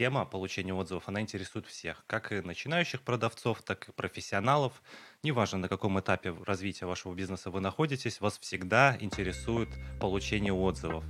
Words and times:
тема 0.00 0.24
получения 0.24 0.72
отзывов, 0.72 1.10
она 1.10 1.20
интересует 1.20 1.66
всех, 1.66 2.04
как 2.06 2.32
и 2.32 2.40
начинающих 2.40 3.02
продавцов, 3.02 3.60
так 3.60 3.90
и 3.90 3.92
профессионалов. 3.92 4.80
Неважно, 5.22 5.58
на 5.58 5.68
каком 5.68 6.00
этапе 6.00 6.34
развития 6.46 6.86
вашего 6.86 7.12
бизнеса 7.12 7.50
вы 7.50 7.60
находитесь, 7.60 8.18
вас 8.22 8.38
всегда 8.38 8.96
интересует 8.98 9.68
получение 10.00 10.54
отзывов. 10.54 11.04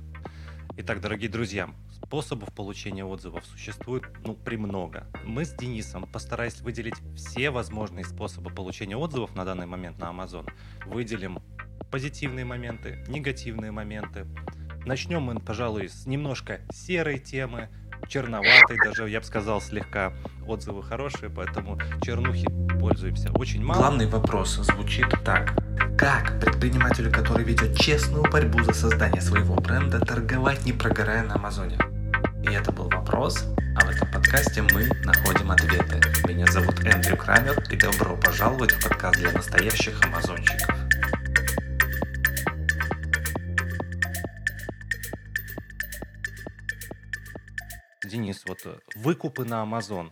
Итак, 0.75 0.99
дорогие 0.99 1.29
друзья, 1.29 1.69
способов 2.03 2.53
получения 2.53 3.05
отзывов 3.05 3.45
существует 3.45 4.03
ну, 4.25 4.35
премного. 4.35 5.07
Мы 5.23 5.45
с 5.45 5.53
Денисом 5.53 6.05
постарались 6.11 6.59
выделить 6.59 6.95
все 7.15 7.49
возможные 7.49 8.03
способы 8.03 8.49
получения 8.49 8.97
отзывов 8.97 9.33
на 9.35 9.45
данный 9.45 9.67
момент 9.67 9.99
на 9.99 10.11
Amazon. 10.11 10.51
Выделим 10.85 11.39
позитивные 11.89 12.43
моменты, 12.43 13.05
негативные 13.07 13.71
моменты. 13.71 14.27
Начнем 14.85 15.21
мы, 15.21 15.39
пожалуй, 15.39 15.87
с 15.87 16.05
немножко 16.05 16.59
серой 16.73 17.19
темы, 17.19 17.69
черноватой 18.07 18.77
даже, 18.83 19.09
я 19.09 19.19
бы 19.19 19.25
сказал, 19.25 19.61
слегка. 19.61 20.13
Отзывы 20.47 20.83
хорошие, 20.83 21.29
поэтому 21.29 21.79
чернухи 22.03 22.47
пользуемся 22.79 23.31
очень 23.33 23.63
мало. 23.63 23.79
Главный 23.79 24.07
вопрос 24.07 24.55
звучит 24.55 25.07
так. 25.23 25.53
Как 25.97 26.39
предпринимателю, 26.39 27.11
который 27.11 27.45
ведет 27.45 27.77
честную 27.77 28.23
борьбу 28.23 28.63
за 28.63 28.73
создание 28.73 29.21
своего 29.21 29.55
бренда, 29.55 29.99
торговать 29.99 30.65
не 30.65 30.73
прогорая 30.73 31.23
на 31.23 31.35
Амазоне? 31.35 31.77
И 32.43 32.47
это 32.53 32.71
был 32.71 32.89
вопрос, 32.89 33.45
а 33.79 33.85
в 33.85 33.89
этом 33.89 34.11
подкасте 34.11 34.63
мы 34.73 34.89
находим 35.03 35.51
ответы. 35.51 36.01
Меня 36.27 36.47
зовут 36.47 36.83
Эндрю 36.83 37.17
Крамер, 37.17 37.63
и 37.69 37.75
добро 37.75 38.17
пожаловать 38.17 38.71
в 38.71 38.83
подкаст 38.83 39.17
для 39.17 39.31
настоящих 39.31 40.03
амазонщиков. 40.03 40.90
Денис, 48.11 48.43
вот 48.45 48.65
э, 48.65 48.77
выкупы 48.95 49.45
на 49.45 49.63
Amazon, 49.63 50.09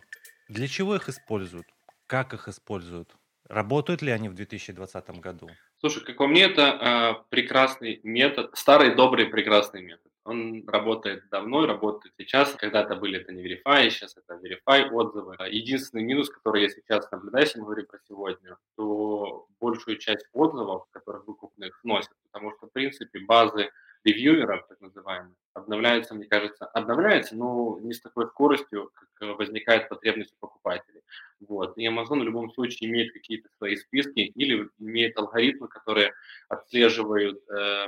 для 0.47 0.69
чего 0.69 0.95
их 0.95 1.09
используют? 1.09 1.67
Как 2.07 2.33
их 2.33 2.47
используют? 2.47 3.13
Работают 3.49 4.01
ли 4.01 4.11
они 4.11 4.29
в 4.29 4.35
2020 4.35 5.09
году? 5.19 5.49
Слушай, 5.79 6.05
как 6.05 6.15
по 6.15 6.25
мне, 6.25 6.43
это 6.43 6.61
э, 6.61 7.23
прекрасный 7.29 7.99
метод, 8.03 8.51
старый 8.53 8.95
добрый 8.95 9.25
прекрасный 9.25 9.81
метод. 9.81 10.09
Он 10.23 10.63
работает 10.65 11.27
давно, 11.29 11.65
работает 11.65 12.13
сейчас. 12.17 12.53
Когда-то 12.53 12.95
были 12.95 13.19
это 13.19 13.33
не 13.33 13.43
Verify, 13.43 13.89
сейчас 13.89 14.15
это 14.15 14.35
Verify 14.35 14.89
отзывы. 14.89 15.35
Единственный 15.49 16.03
минус, 16.03 16.29
который 16.29 16.61
я 16.61 16.69
сейчас 16.69 17.11
наблюдаю, 17.11 17.43
если 17.43 17.59
мы 17.59 17.65
говорим 17.65 17.87
про 17.87 17.99
сегодня, 18.07 18.55
то 18.77 19.45
большую 19.59 19.97
часть 19.97 20.25
отзывов, 20.31 20.85
которых 20.91 21.27
выкупных, 21.27 21.77
сносят, 21.81 22.13
потому 22.31 22.53
что, 22.55 22.67
в 22.67 22.71
принципе, 22.71 23.19
базы 23.19 23.71
ревьюеров, 24.03 24.67
так 24.67 24.79
называемых, 24.81 25.35
обновляются, 25.53 26.15
мне 26.15 26.25
кажется, 26.25 26.65
обновляются, 26.65 27.35
но 27.35 27.79
не 27.81 27.93
с 27.93 28.01
такой 28.01 28.27
скоростью, 28.27 28.91
как 29.13 29.37
возникает 29.37 29.89
потребность 29.89 30.33
у 30.33 30.39
покупателей. 30.39 31.01
Вот. 31.39 31.77
И 31.77 31.87
Amazon 31.87 32.19
в 32.19 32.23
любом 32.23 32.51
случае 32.51 32.89
имеет 32.89 33.13
какие-то 33.13 33.49
свои 33.57 33.75
списки 33.75 34.19
или 34.19 34.69
имеет 34.79 35.17
алгоритмы, 35.17 35.67
которые 35.67 36.13
отслеживают 36.47 37.41
э, 37.49 37.87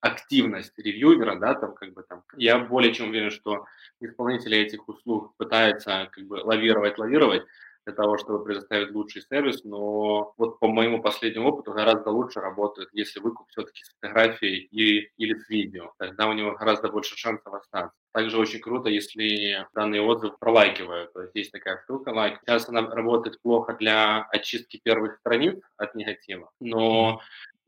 активность 0.00 0.78
ревьюера, 0.78 1.36
да, 1.38 1.54
там 1.54 1.74
как 1.74 1.92
бы 1.92 2.02
там. 2.02 2.22
Я 2.36 2.58
более 2.58 2.94
чем 2.94 3.10
уверен, 3.10 3.30
что 3.30 3.64
исполнители 4.00 4.56
этих 4.56 4.88
услуг 4.88 5.34
пытаются 5.36 6.08
как 6.12 6.24
бы 6.26 6.34
лавировать, 6.34 6.98
лавировать, 6.98 7.44
для 7.88 7.94
того, 7.94 8.18
чтобы 8.18 8.44
предоставить 8.44 8.90
лучший 8.90 9.22
сервис, 9.22 9.64
но 9.64 10.34
вот 10.36 10.58
по 10.60 10.68
моему 10.68 11.00
последнему 11.00 11.48
опыту 11.48 11.72
гораздо 11.72 12.10
лучше 12.10 12.38
работает, 12.38 12.90
если 12.92 13.18
выкуп 13.18 13.48
все-таки 13.48 13.82
с 13.82 13.94
фотографией 13.94 14.68
и, 14.70 15.10
или 15.16 15.34
с 15.34 15.48
видео. 15.48 15.92
Тогда 15.98 16.28
у 16.28 16.34
него 16.34 16.52
гораздо 16.52 16.88
больше 16.88 17.16
шансов 17.16 17.54
остаться. 17.54 17.96
Также 18.12 18.36
очень 18.36 18.60
круто, 18.60 18.90
если 18.90 19.66
данный 19.74 20.00
отзыв 20.00 20.38
пролайкивают. 20.38 21.14
То 21.14 21.22
есть 21.22 21.34
есть 21.34 21.52
такая 21.52 21.80
штука, 21.84 22.10
лайк. 22.10 22.38
Сейчас 22.42 22.68
она 22.68 22.82
работает 22.82 23.40
плохо 23.40 23.74
для 23.80 24.26
очистки 24.32 24.78
первых 24.82 25.16
страниц 25.20 25.58
от 25.78 25.94
негатива, 25.94 26.50
но 26.60 27.22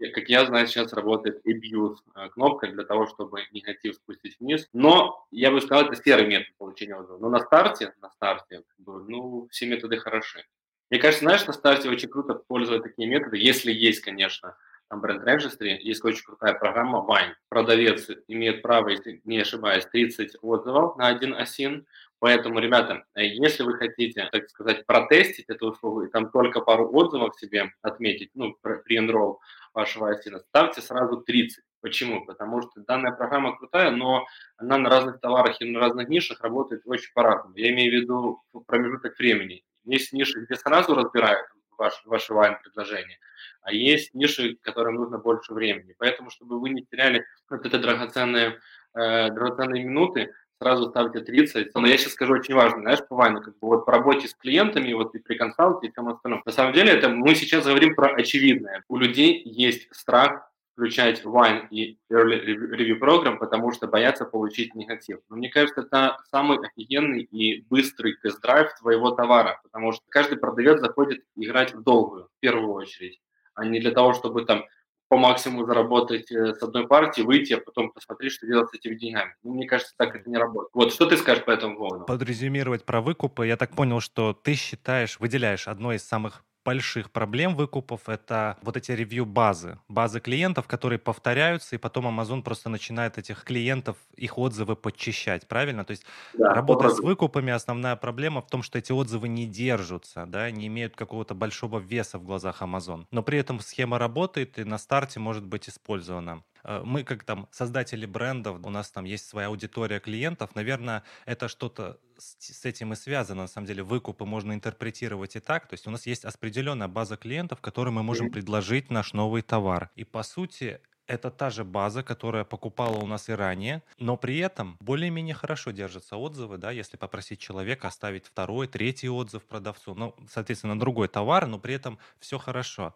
как 0.08 0.28
я 0.28 0.46
знаю, 0.46 0.66
сейчас 0.66 0.92
работает 0.92 1.44
abuse 1.46 1.96
э, 2.14 2.28
кнопка 2.30 2.68
для 2.68 2.84
того, 2.84 3.06
чтобы 3.06 3.42
негатив 3.52 3.94
спустить 3.94 4.38
вниз. 4.40 4.68
Но 4.72 5.26
я 5.30 5.50
бы 5.50 5.60
сказал, 5.60 5.86
это 5.86 6.02
серый 6.02 6.26
метод 6.26 6.54
получения 6.58 6.96
отзыва. 6.96 7.18
Но 7.18 7.28
на 7.28 7.40
старте, 7.40 7.94
на 8.00 8.10
старте, 8.10 8.62
ну, 8.78 9.48
все 9.50 9.66
методы 9.66 9.98
хороши. 9.98 10.44
Мне 10.90 11.00
кажется, 11.00 11.24
знаешь, 11.24 11.46
на 11.46 11.52
старте 11.52 11.88
очень 11.88 12.08
круто 12.08 12.34
пользоваться 12.34 12.88
такие 12.88 13.08
методы, 13.08 13.38
если 13.38 13.72
есть, 13.72 14.00
конечно, 14.00 14.56
там 14.90 15.00
бренд 15.00 15.22
Registry, 15.22 15.78
есть 15.78 16.04
очень 16.04 16.24
крутая 16.24 16.54
программа 16.54 16.98
Wine. 16.98 17.34
Продавец 17.48 18.08
имеет 18.26 18.60
право, 18.60 18.88
если 18.88 19.20
не 19.24 19.38
ошибаюсь, 19.38 19.86
30 19.86 20.38
отзывов 20.42 20.96
на 20.96 21.06
один 21.06 21.32
осин. 21.32 21.86
Поэтому, 22.20 22.60
ребята, 22.60 23.04
э, 23.14 23.24
если 23.24 23.62
вы 23.62 23.78
хотите, 23.78 24.28
так 24.30 24.48
сказать, 24.50 24.84
протестить 24.86 25.46
эту 25.48 25.70
услугу 25.70 26.02
и 26.02 26.10
там 26.10 26.30
только 26.30 26.60
пару 26.60 26.94
отзывов 26.94 27.34
себе 27.40 27.72
отметить, 27.80 28.30
ну, 28.34 28.54
при 28.62 28.98
enroll, 28.98 29.38
вашего 29.72 30.10
осина, 30.10 30.40
ставьте 30.40 30.82
сразу 30.82 31.22
30. 31.22 31.64
Почему? 31.80 32.26
Потому 32.26 32.60
что 32.60 32.82
данная 32.86 33.12
программа 33.12 33.56
крутая, 33.56 33.90
но 33.90 34.26
она 34.58 34.76
на 34.76 34.90
разных 34.90 35.20
товарах 35.20 35.60
и 35.60 35.64
на 35.64 35.80
разных 35.80 36.08
нишах 36.08 36.40
работает 36.42 36.82
очень 36.84 37.10
по-разному. 37.14 37.56
Я 37.56 37.70
имею 37.70 37.90
в 37.90 38.02
виду 38.02 38.42
промежуток 38.66 39.18
времени. 39.18 39.64
Есть 39.84 40.12
ниши, 40.12 40.44
где 40.44 40.56
сразу 40.56 40.94
разбирают 40.94 41.46
ваш, 41.78 42.02
ваше 42.04 42.34
вайн-предложение, 42.34 43.18
а 43.62 43.72
есть 43.72 44.12
ниши, 44.12 44.56
которым 44.60 44.96
нужно 44.96 45.16
больше 45.16 45.54
времени. 45.54 45.94
Поэтому, 45.96 46.28
чтобы 46.28 46.60
вы 46.60 46.68
не 46.68 46.84
теряли 46.84 47.24
вот 47.48 47.64
это 47.64 47.78
драгоценные, 47.78 48.60
э, 48.94 49.30
драгоценные 49.30 49.84
минуты, 49.84 50.34
сразу 50.60 50.90
ставьте 50.90 51.20
30. 51.20 51.74
Но 51.74 51.86
я 51.86 51.96
сейчас 51.96 52.12
скажу 52.12 52.34
очень 52.34 52.54
важно, 52.54 52.80
знаешь, 52.80 53.06
по 53.08 53.16
Вайну, 53.16 53.40
как 53.40 53.58
бы 53.58 53.68
вот 53.68 53.86
по 53.86 53.92
работе 53.92 54.28
с 54.28 54.34
клиентами, 54.34 54.92
вот 54.92 55.14
и 55.14 55.18
при 55.18 55.36
консалте 55.36 55.88
и 55.88 55.90
всем 55.90 56.08
остальном. 56.08 56.42
На 56.44 56.52
самом 56.52 56.72
деле, 56.74 56.92
это 56.92 57.08
мы 57.08 57.34
сейчас 57.34 57.64
говорим 57.64 57.94
про 57.94 58.14
очевидное. 58.14 58.84
У 58.88 58.96
людей 58.96 59.42
есть 59.44 59.88
страх 59.90 60.50
включать 60.74 61.24
Wine 61.24 61.68
и 61.70 61.98
Early 62.12 62.44
Review 62.46 62.98
Program, 62.98 63.38
потому 63.38 63.72
что 63.72 63.86
боятся 63.86 64.24
получить 64.24 64.74
негатив. 64.74 65.18
Но 65.28 65.36
мне 65.36 65.50
кажется, 65.50 65.82
это 65.82 66.16
самый 66.30 66.58
офигенный 66.58 67.22
и 67.22 67.62
быстрый 67.68 68.16
тест-драйв 68.22 68.68
твоего 68.78 69.10
товара, 69.10 69.60
потому 69.62 69.92
что 69.92 70.02
каждый 70.08 70.38
продавец 70.38 70.80
заходит 70.80 71.22
играть 71.36 71.74
в 71.74 71.82
долгую, 71.82 72.24
в 72.24 72.40
первую 72.40 72.72
очередь, 72.72 73.20
а 73.54 73.66
не 73.66 73.80
для 73.80 73.90
того, 73.90 74.14
чтобы 74.14 74.44
там 74.46 74.64
по 75.10 75.16
максимуму 75.16 75.66
заработать 75.66 76.30
э, 76.30 76.54
с 76.54 76.62
одной 76.62 76.86
партии, 76.86 77.22
выйти, 77.22 77.54
а 77.54 77.60
потом 77.60 77.90
посмотреть, 77.90 78.32
что 78.32 78.46
делать 78.46 78.70
с 78.70 78.74
этими 78.74 78.94
деньгами. 78.94 79.34
Ну, 79.42 79.54
мне 79.54 79.66
кажется, 79.66 79.92
так 79.96 80.14
это 80.14 80.30
не 80.30 80.36
работает. 80.36 80.70
Вот, 80.72 80.92
что 80.92 81.04
ты 81.04 81.16
скажешь 81.16 81.44
по 81.44 81.50
этому 81.50 81.76
поводу? 81.76 82.04
Подрезюмировать 82.04 82.84
про 82.84 83.00
выкупы, 83.00 83.44
я 83.48 83.56
так 83.56 83.74
понял, 83.74 83.98
что 83.98 84.32
ты 84.32 84.54
считаешь, 84.54 85.18
выделяешь 85.18 85.66
одно 85.66 85.92
из 85.92 86.04
самых 86.04 86.44
больших 86.64 87.10
проблем 87.10 87.56
выкупов— 87.56 88.02
это 88.08 88.58
вот 88.62 88.76
эти 88.76 88.92
ревью-базы. 88.92 89.78
Базы 89.88 90.20
клиентов, 90.20 90.66
которые 90.66 90.98
повторяются, 90.98 91.76
и 91.76 91.78
потом 91.78 92.06
Amazon 92.06 92.42
просто 92.42 92.68
начинает 92.68 93.18
этих 93.18 93.44
клиентов, 93.44 93.96
их 94.16 94.38
отзывы 94.38 94.76
подчищать, 94.76 95.48
правильно? 95.48 95.84
То 95.84 95.92
есть 95.92 96.04
да, 96.32 96.52
работая 96.52 96.90
с 96.90 97.00
выкупами, 97.00 97.52
основная 97.52 97.96
проблема 97.96 98.42
в 98.42 98.46
том, 98.48 98.62
что 98.62 98.78
эти 98.78 98.92
отзывы 98.92 99.28
не 99.28 99.46
держатся, 99.46 100.26
да, 100.26 100.50
не 100.50 100.66
имеют 100.66 100.96
какого-то 100.96 101.34
большого 101.34 101.78
веса 101.78 102.18
в 102.18 102.24
глазах 102.24 102.62
Amazon. 102.62 103.06
Но 103.10 103.22
при 103.22 103.38
этом 103.38 103.60
схема 103.60 103.98
работает 103.98 104.58
и 104.58 104.64
на 104.64 104.78
старте 104.78 105.20
может 105.20 105.46
быть 105.46 105.68
использована. 105.68 106.44
Э, 106.64 106.82
мы 106.84 107.04
как 107.04 107.24
там 107.24 107.48
создатели 107.50 108.06
брендов, 108.06 108.58
у 108.64 108.70
нас 108.70 108.90
там 108.90 109.04
есть 109.04 109.28
своя 109.28 109.48
аудитория 109.48 110.00
клиентов, 110.00 110.54
наверное, 110.54 111.02
это 111.26 111.48
что-то 111.48 111.98
с 112.18 112.64
этим 112.66 112.92
и 112.92 112.96
связано. 112.96 113.42
На 113.42 113.48
самом 113.48 113.66
деле 113.66 113.82
выкупы 113.82 114.24
можно 114.24 114.52
интерпретировать 114.52 115.36
и 115.36 115.40
так. 115.40 115.66
То 115.66 115.74
есть 115.74 115.86
у 115.86 115.90
нас 115.90 116.06
есть 116.06 116.24
определенная 116.24 116.88
база 116.88 117.16
клиентов, 117.16 117.60
которым 117.60 117.94
мы 117.94 118.02
можем 118.02 118.30
предложить 118.30 118.90
наш 118.90 119.14
новый 119.14 119.40
товар. 119.42 119.90
И 119.96 120.04
по 120.04 120.22
сути 120.22 120.80
это 121.10 121.30
та 121.30 121.50
же 121.50 121.64
база, 121.64 122.02
которая 122.02 122.44
покупала 122.44 122.96
у 122.96 123.06
нас 123.06 123.28
и 123.28 123.32
ранее, 123.32 123.82
но 123.98 124.16
при 124.16 124.38
этом 124.38 124.76
более-менее 124.80 125.34
хорошо 125.34 125.72
держатся 125.72 126.16
отзывы, 126.16 126.56
да, 126.56 126.70
если 126.70 126.96
попросить 126.96 127.40
человека 127.40 127.88
оставить 127.88 128.26
второй, 128.26 128.68
третий 128.68 129.08
отзыв 129.08 129.44
продавцу, 129.44 129.94
ну, 129.94 130.14
соответственно, 130.28 130.78
другой 130.78 131.08
товар, 131.08 131.46
но 131.46 131.58
при 131.58 131.74
этом 131.74 131.98
все 132.20 132.38
хорошо. 132.38 132.94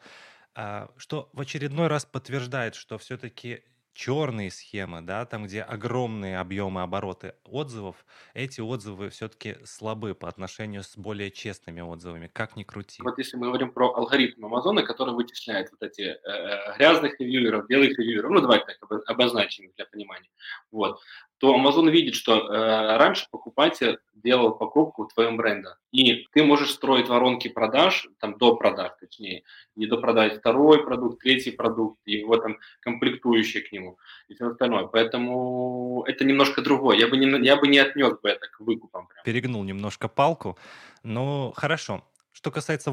А, 0.54 0.90
что 0.96 1.30
в 1.32 1.40
очередной 1.40 1.88
раз 1.88 2.04
подтверждает, 2.04 2.74
что 2.74 2.98
все-таки 2.98 3.64
черные 3.94 4.50
схемы, 4.50 5.00
да, 5.00 5.24
там, 5.24 5.44
где 5.44 5.62
огромные 5.62 6.38
объемы 6.38 6.82
обороты 6.82 7.34
отзывов, 7.44 8.04
эти 8.34 8.60
отзывы 8.60 9.08
все-таки 9.10 9.56
слабы 9.64 10.14
по 10.14 10.28
отношению 10.28 10.82
с 10.82 10.96
более 10.96 11.30
честными 11.30 11.80
отзывами, 11.80 12.26
как 12.26 12.56
ни 12.56 12.64
крути. 12.64 13.02
Вот 13.02 13.18
если 13.18 13.36
мы 13.36 13.46
говорим 13.46 13.72
про 13.72 13.94
алгоритм 13.94 14.44
Амазона, 14.46 14.82
который 14.82 15.14
вычисляет 15.14 15.70
вот 15.70 15.82
эти 15.82 16.02
э, 16.02 16.18
э 16.24 16.76
грязных 16.76 17.18
ревьюеров, 17.20 17.66
белых 17.68 17.96
ревьюеров, 17.98 18.30
ну 18.32 18.40
давайте 18.40 18.66
так 18.66 19.00
обозначим 19.06 19.70
для 19.76 19.86
понимания, 19.86 20.28
вот, 20.70 21.00
то 21.44 21.54
Amazon 21.54 21.90
видит, 21.90 22.14
что 22.14 22.38
э, 22.38 22.96
раньше 22.96 23.26
покупатель 23.30 23.98
делал 24.14 24.54
покупку 24.54 25.04
в 25.04 25.12
твоем 25.12 25.36
бренде. 25.36 25.68
И 25.92 26.26
ты 26.32 26.42
можешь 26.42 26.70
строить 26.70 27.10
воронки 27.10 27.48
продаж, 27.48 28.08
там 28.18 28.38
до 28.38 28.56
продаж, 28.56 28.92
точнее, 28.98 29.42
не 29.76 29.86
до 29.86 29.98
продать 29.98 30.38
второй 30.38 30.82
продукт, 30.82 31.20
третий 31.20 31.50
продукт, 31.50 32.00
и 32.06 32.12
его 32.12 32.38
там 32.38 32.56
комплектующие 32.80 33.62
к 33.62 33.72
нему 33.72 33.98
и 34.28 34.34
все 34.34 34.48
остальное. 34.48 34.86
Поэтому 34.86 36.02
это 36.06 36.24
немножко 36.24 36.62
другое. 36.62 36.96
Я 36.96 37.08
бы 37.08 37.18
не, 37.18 37.46
я 37.46 37.56
бы 37.56 37.68
не 37.68 37.76
отнес 37.76 38.18
бы 38.22 38.30
это 38.30 38.46
к 38.46 38.60
выкупам. 38.60 39.06
Прям. 39.08 39.22
Перегнул 39.22 39.64
немножко 39.64 40.08
палку. 40.08 40.56
Ну, 41.02 41.52
хорошо. 41.54 42.02
Что 42.32 42.50
касается 42.50 42.90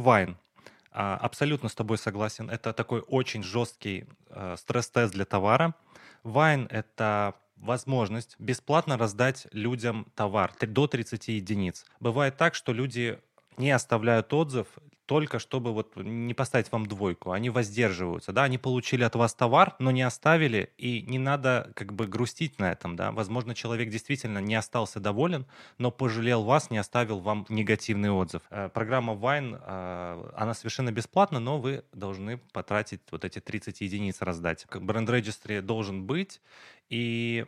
а, 0.91 1.15
абсолютно 1.15 1.69
с 1.69 1.73
тобой 1.73 1.97
согласен. 1.97 2.49
Это 2.49 2.73
такой 2.73 2.99
очень 2.99 3.43
жесткий 3.43 4.07
э, 4.27 4.55
стресс-тест 4.57 5.13
для 5.13 5.23
товара. 5.23 5.73
Wine— 6.25 6.67
это 6.69 7.35
возможность 7.61 8.35
бесплатно 8.39 8.97
раздать 8.97 9.47
людям 9.51 10.07
товар 10.15 10.51
до 10.59 10.87
30 10.87 11.27
единиц. 11.29 11.85
Бывает 11.99 12.37
так, 12.37 12.55
что 12.55 12.73
люди 12.73 13.19
не 13.57 13.71
оставляют 13.71 14.33
отзыв 14.33 14.67
только 15.11 15.39
чтобы 15.39 15.73
вот 15.73 15.97
не 15.97 16.33
поставить 16.33 16.71
вам 16.71 16.85
двойку. 16.85 17.31
Они 17.33 17.49
воздерживаются, 17.49 18.31
да, 18.31 18.43
они 18.43 18.57
получили 18.57 19.03
от 19.03 19.13
вас 19.15 19.33
товар, 19.33 19.75
но 19.77 19.91
не 19.91 20.03
оставили, 20.03 20.71
и 20.77 21.01
не 21.01 21.19
надо 21.19 21.69
как 21.75 21.91
бы 21.91 22.07
грустить 22.07 22.59
на 22.59 22.71
этом, 22.71 22.95
да. 22.95 23.11
Возможно, 23.11 23.53
человек 23.53 23.89
действительно 23.89 24.37
не 24.39 24.55
остался 24.55 25.01
доволен, 25.01 25.45
но 25.77 25.91
пожалел 25.91 26.43
вас, 26.43 26.69
не 26.69 26.77
оставил 26.77 27.19
вам 27.19 27.45
негативный 27.49 28.09
отзыв. 28.09 28.43
Э, 28.51 28.69
программа 28.69 29.11
Wine, 29.11 29.61
э, 29.61 30.31
она 30.33 30.53
совершенно 30.53 30.93
бесплатна, 30.93 31.41
но 31.41 31.59
вы 31.59 31.83
должны 31.91 32.37
потратить 32.53 33.01
вот 33.11 33.25
эти 33.25 33.39
30 33.39 33.81
единиц 33.81 34.21
раздать. 34.21 34.65
Бренд-регистри 34.73 35.59
должен 35.59 36.05
быть, 36.05 36.39
и 36.87 37.45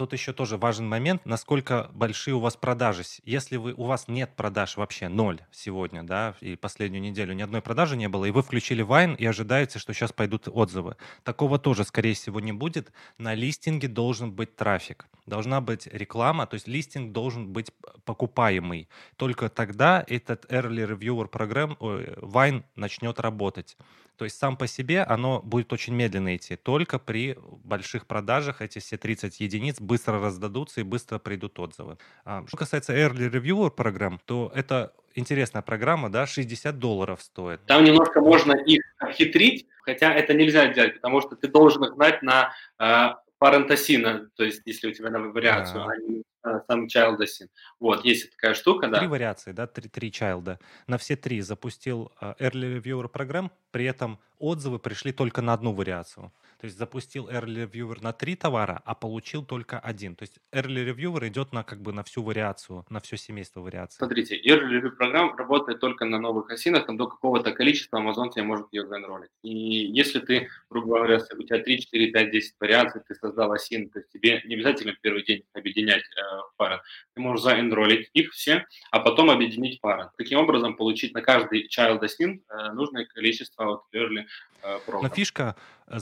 Тут 0.00 0.14
еще 0.14 0.32
тоже 0.32 0.56
важен 0.56 0.88
момент, 0.88 1.26
насколько 1.26 1.90
большие 1.92 2.32
у 2.32 2.40
вас 2.40 2.56
продажи. 2.56 3.02
Если 3.26 3.58
вы, 3.58 3.74
у 3.74 3.84
вас 3.84 4.08
нет 4.08 4.34
продаж 4.34 4.78
вообще, 4.78 5.08
ноль 5.08 5.42
сегодня, 5.52 6.02
да, 6.02 6.36
и 6.40 6.56
последнюю 6.56 7.02
неделю 7.02 7.34
ни 7.34 7.42
одной 7.42 7.60
продажи 7.60 7.98
не 7.98 8.08
было, 8.08 8.24
и 8.24 8.30
вы 8.30 8.40
включили 8.42 8.80
Вайн 8.80 9.12
и 9.12 9.26
ожидаете, 9.26 9.78
что 9.78 9.92
сейчас 9.92 10.10
пойдут 10.10 10.48
отзывы, 10.48 10.96
такого 11.22 11.58
тоже, 11.58 11.84
скорее 11.84 12.14
всего, 12.14 12.40
не 12.40 12.52
будет. 12.52 12.94
На 13.18 13.34
листинге 13.34 13.88
должен 13.88 14.32
быть 14.32 14.56
трафик, 14.56 15.04
должна 15.26 15.60
быть 15.60 15.86
реклама, 15.86 16.46
то 16.46 16.54
есть 16.54 16.66
листинг 16.66 17.12
должен 17.12 17.52
быть 17.52 17.70
покупаемый. 18.06 18.88
Только 19.16 19.50
тогда 19.50 20.02
этот 20.08 20.50
Early 20.50 20.96
Reviewer 20.96 21.28
программ, 21.28 21.76
Вайн 21.78 22.64
начнет 22.74 23.20
работать. 23.20 23.76
То 24.20 24.24
есть 24.24 24.36
сам 24.36 24.58
по 24.58 24.66
себе 24.66 25.02
оно 25.02 25.40
будет 25.40 25.72
очень 25.72 25.94
медленно 25.94 26.36
идти. 26.36 26.54
Только 26.54 26.98
при 26.98 27.38
больших 27.64 28.06
продажах 28.06 28.60
эти 28.60 28.78
все 28.78 28.98
30 28.98 29.40
единиц 29.40 29.80
быстро 29.80 30.20
раздадутся 30.20 30.82
и 30.82 30.84
быстро 30.84 31.18
придут 31.18 31.58
отзывы. 31.58 31.96
А, 32.26 32.44
что 32.46 32.58
касается 32.58 32.92
Early 32.92 33.30
Reviewer 33.30 33.70
программ, 33.70 34.20
то 34.26 34.52
это 34.54 34.92
интересная 35.14 35.62
программа, 35.62 36.10
да, 36.10 36.26
60 36.26 36.78
долларов 36.78 37.22
стоит. 37.22 37.64
Там 37.64 37.82
немножко 37.82 38.20
можно 38.20 38.52
их 38.52 38.82
обхитрить, 38.98 39.66
хотя 39.84 40.12
это 40.12 40.34
нельзя 40.34 40.66
делать, 40.66 40.96
потому 40.96 41.22
что 41.22 41.34
ты 41.34 41.48
должен 41.48 41.82
их 41.84 41.94
знать 41.94 42.20
на 42.22 42.52
э, 42.78 43.14
парентосина, 43.38 44.28
то 44.36 44.44
есть 44.44 44.60
если 44.66 44.88
у 44.88 44.92
тебя 44.92 45.08
на 45.08 45.20
вариацию, 45.20 45.82
а, 45.82 45.92
а 45.92 45.96
не 45.96 46.24
сам 46.42 46.86
Childasyn. 46.86 47.48
Вот, 47.78 48.04
есть 48.04 48.30
такая 48.32 48.54
штука, 48.54 48.88
да. 48.88 48.98
Три 48.98 49.08
вариации, 49.08 49.52
да, 49.52 49.66
три, 49.66 49.88
три 49.88 50.10
чайлда. 50.12 50.58
На 50.86 50.98
все 50.98 51.16
три 51.16 51.40
запустил 51.40 52.12
uh, 52.20 52.36
Early 52.38 52.80
Reviewer 52.80 53.08
программ, 53.08 53.50
при 53.70 53.84
этом 53.84 54.18
отзывы 54.38 54.78
пришли 54.78 55.12
только 55.12 55.42
на 55.42 55.52
одну 55.52 55.72
вариацию. 55.72 56.32
То 56.60 56.66
есть 56.66 56.76
запустил 56.76 57.30
Early 57.30 57.66
Reviewer 57.66 58.02
на 58.02 58.12
три 58.12 58.36
товара, 58.36 58.82
а 58.84 58.94
получил 58.94 59.42
только 59.42 59.78
один. 59.78 60.14
То 60.14 60.24
есть 60.24 60.38
Early 60.52 60.92
Reviewer 60.92 61.26
идет 61.28 61.52
на 61.52 61.64
как 61.64 61.80
бы 61.80 61.94
на 61.94 62.02
всю 62.02 62.22
вариацию, 62.22 62.84
на 62.90 63.00
все 63.00 63.16
семейство 63.16 63.60
вариаций. 63.62 63.96
Смотрите, 63.96 64.38
Early 64.38 64.78
Review 64.78 64.90
программ 64.90 65.34
работает 65.36 65.80
только 65.80 66.04
на 66.04 66.18
новых 66.18 66.50
осинах, 66.50 66.84
там 66.84 66.98
до 66.98 67.06
какого-то 67.06 67.52
количества 67.52 67.96
Amazon 67.96 68.30
тебе 68.30 68.42
может 68.42 68.66
ее 68.72 68.86
заэнролить. 68.86 69.30
И 69.42 69.50
если 69.50 70.18
ты, 70.20 70.48
грубо 70.68 70.98
говоря, 70.98 71.16
у 71.16 71.42
тебя 71.42 71.62
3, 71.62 71.80
4, 71.80 72.12
5, 72.12 72.30
10 72.30 72.54
вариаций, 72.60 73.00
ты 73.08 73.14
создал 73.14 73.52
осин, 73.52 73.88
то 73.88 74.00
есть 74.00 74.10
тебе 74.10 74.42
не 74.44 74.56
обязательно 74.56 74.92
в 74.92 75.00
первый 75.00 75.24
день 75.24 75.44
объединять 75.54 76.02
э, 76.02 76.22
пары. 76.58 76.82
Ты 77.14 77.22
можешь 77.22 77.42
заэнролить 77.42 78.10
их 78.12 78.32
все, 78.32 78.66
а 78.90 79.00
потом 79.00 79.30
объединить 79.30 79.80
пары. 79.80 80.10
Таким 80.18 80.38
образом, 80.38 80.76
получить 80.76 81.14
на 81.14 81.22
каждый 81.22 81.68
child 81.68 82.04
осин 82.04 82.42
э, 82.50 82.72
нужное 82.72 83.06
количество 83.06 83.64
вот 83.64 83.84
Early 83.94 84.26
Э, 84.62 84.78
Но 84.86 85.08
фишка 85.08 85.56
э, 85.86 85.98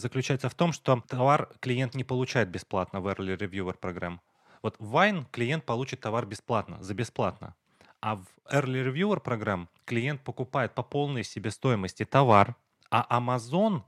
заключается 0.48 0.50
в 0.50 0.54
том, 0.54 0.72
что 0.72 1.02
товар 1.06 1.48
клиент 1.60 1.94
не 1.94 2.04
получает 2.04 2.48
бесплатно 2.48 3.00
в 3.00 3.06
Early 3.06 3.36
Reviewer 3.36 3.76
программ. 3.76 4.20
Вот 4.62 4.76
в 4.78 4.96
Wine 4.96 5.24
клиент 5.30 5.64
получит 5.64 6.00
товар 6.00 6.26
бесплатно, 6.26 6.82
за 6.82 6.94
бесплатно. 6.94 7.54
А 8.00 8.16
в 8.16 8.24
Early 8.52 8.84
Reviewer 8.84 9.20
программ 9.20 9.68
клиент 9.84 10.20
покупает 10.22 10.74
по 10.74 10.82
полной 10.82 11.24
себестоимости 11.24 12.04
товар, 12.04 12.54
а 12.90 13.06
Amazon 13.10 13.82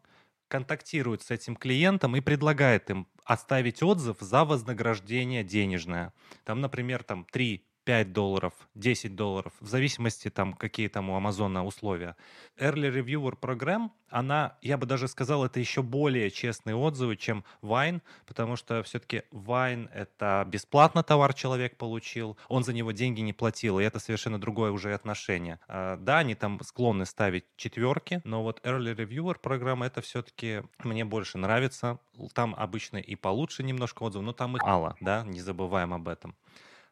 контактирует 0.48 1.22
с 1.22 1.30
этим 1.30 1.56
клиентом 1.56 2.16
и 2.16 2.20
предлагает 2.20 2.90
им 2.90 3.06
оставить 3.24 3.82
отзыв 3.82 4.16
за 4.20 4.44
вознаграждение 4.44 5.44
денежное. 5.44 6.12
Там, 6.44 6.60
например, 6.60 7.02
там 7.04 7.24
3 7.24 7.62
5 7.84 8.12
долларов, 8.12 8.52
10 8.74 9.14
долларов, 9.14 9.52
в 9.60 9.66
зависимости 9.66 10.28
там, 10.30 10.54
какие 10.54 10.88
там 10.88 11.10
у 11.10 11.16
Амазона 11.16 11.64
условия. 11.64 12.16
Early 12.58 12.92
Reviewer 12.92 13.36
программ, 13.36 13.92
она, 14.08 14.56
я 14.60 14.76
бы 14.76 14.86
даже 14.86 15.08
сказал, 15.08 15.44
это 15.44 15.60
еще 15.60 15.82
более 15.82 16.30
честные 16.30 16.76
отзывы, 16.76 17.16
чем 17.16 17.44
Wine, 17.62 18.02
потому 18.26 18.56
что 18.56 18.82
все-таки 18.82 19.22
Wine— 19.32 19.88
это 19.94 20.44
бесплатно 20.48 21.02
товар 21.02 21.32
человек 21.34 21.76
получил, 21.76 22.36
он 22.48 22.64
за 22.64 22.72
него 22.72 22.92
деньги 22.92 23.20
не 23.20 23.32
платил, 23.32 23.78
и 23.78 23.84
это 23.84 23.98
совершенно 23.98 24.40
другое 24.40 24.72
уже 24.72 24.92
отношение. 24.94 25.58
А, 25.68 25.96
да, 25.96 26.18
они 26.18 26.34
там 26.34 26.60
склонны 26.62 27.06
ставить 27.06 27.44
четверки, 27.56 28.20
но 28.24 28.42
вот 28.42 28.60
Early 28.64 28.94
Reviewer 28.94 29.38
программа— 29.38 29.86
это 29.88 30.00
все-таки 30.00 30.62
мне 30.84 31.04
больше 31.04 31.38
нравится. 31.38 31.98
Там 32.34 32.54
обычно 32.56 32.98
и 32.98 33.14
получше 33.14 33.62
немножко 33.62 34.02
отзывов, 34.02 34.26
но 34.26 34.32
там 34.32 34.56
и 34.56 34.60
мало, 34.60 34.96
да, 35.00 35.24
не 35.24 35.40
забываем 35.40 35.94
об 35.94 36.08
этом. 36.08 36.36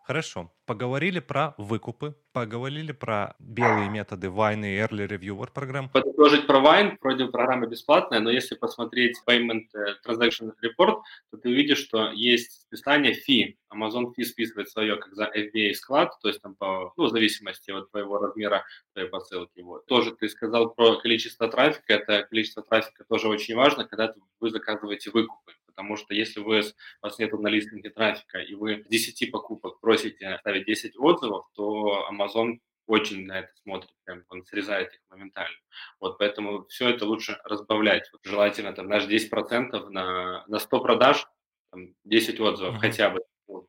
Хорошо. 0.08 0.50
Поговорили 0.64 1.20
про 1.20 1.54
выкупы, 1.58 2.14
поговорили 2.32 2.92
про 2.92 3.36
белые 3.38 3.90
методы 3.90 4.28
Wine 4.28 4.64
и 4.64 4.78
Early 4.78 5.06
Reviewer 5.06 5.52
программ. 5.52 5.90
Подытожить 5.90 6.46
про 6.46 6.60
Wine, 6.60 6.96
вроде 7.02 7.26
программа 7.26 7.66
бесплатная, 7.66 8.20
но 8.20 8.30
если 8.30 8.54
посмотреть 8.54 9.20
Payment 9.28 9.66
э, 9.74 9.96
Transaction 10.06 10.52
Report, 10.64 11.02
то 11.30 11.36
ты 11.36 11.50
увидишь, 11.50 11.80
что 11.80 12.10
есть 12.12 12.62
списание 12.62 13.12
фи. 13.12 13.58
Amazon 13.70 14.14
фи 14.14 14.24
списывает 14.24 14.70
свое 14.70 14.96
как 14.96 15.14
за 15.14 15.24
FBA 15.24 15.74
склад, 15.74 16.14
то 16.22 16.28
есть 16.28 16.40
там 16.40 16.54
по, 16.54 16.94
ну, 16.96 17.04
в 17.04 17.10
зависимости 17.10 17.70
от 17.70 17.90
твоего 17.90 18.16
размера 18.18 18.64
твоей 18.94 19.10
посылки. 19.10 19.60
Вот. 19.60 19.84
Тоже 19.84 20.16
ты 20.16 20.30
сказал 20.30 20.70
про 20.70 20.96
количество 20.96 21.48
трафика, 21.48 21.92
это 21.92 22.22
количество 22.22 22.62
трафика 22.62 23.04
тоже 23.04 23.28
очень 23.28 23.56
важно, 23.56 23.84
когда 23.84 24.14
вы 24.40 24.48
заказываете 24.48 25.10
выкупы 25.10 25.52
потому 25.78 25.96
что 25.96 26.12
если 26.12 26.40
вы, 26.40 26.58
у 26.58 27.06
вас 27.06 27.20
нет 27.20 27.32
на 27.32 27.46
листинге 27.46 27.90
трафика, 27.90 28.40
и 28.40 28.52
вы 28.54 28.84
10 28.88 29.30
покупок 29.30 29.78
просите 29.78 30.26
оставить 30.26 30.66
10 30.66 30.98
отзывов, 30.98 31.46
то 31.54 32.08
Amazon 32.10 32.58
очень 32.88 33.26
на 33.26 33.38
это 33.38 33.50
смотрит, 33.62 33.92
прям 34.02 34.24
он 34.28 34.44
срезает 34.44 34.92
их 34.92 35.00
моментально. 35.08 35.56
Вот 36.00 36.18
поэтому 36.18 36.66
все 36.66 36.88
это 36.88 37.06
лучше 37.06 37.38
разбавлять. 37.44 38.10
Вот, 38.12 38.22
желательно 38.24 38.72
там 38.72 38.88
наш 38.88 39.06
10% 39.06 39.90
на, 39.90 40.44
на 40.48 40.58
100 40.58 40.80
продаж, 40.80 41.24
там, 41.70 41.94
10 42.02 42.40
отзывов 42.40 42.74
uh-huh. 42.74 42.80
хотя 42.80 43.10
бы 43.10 43.20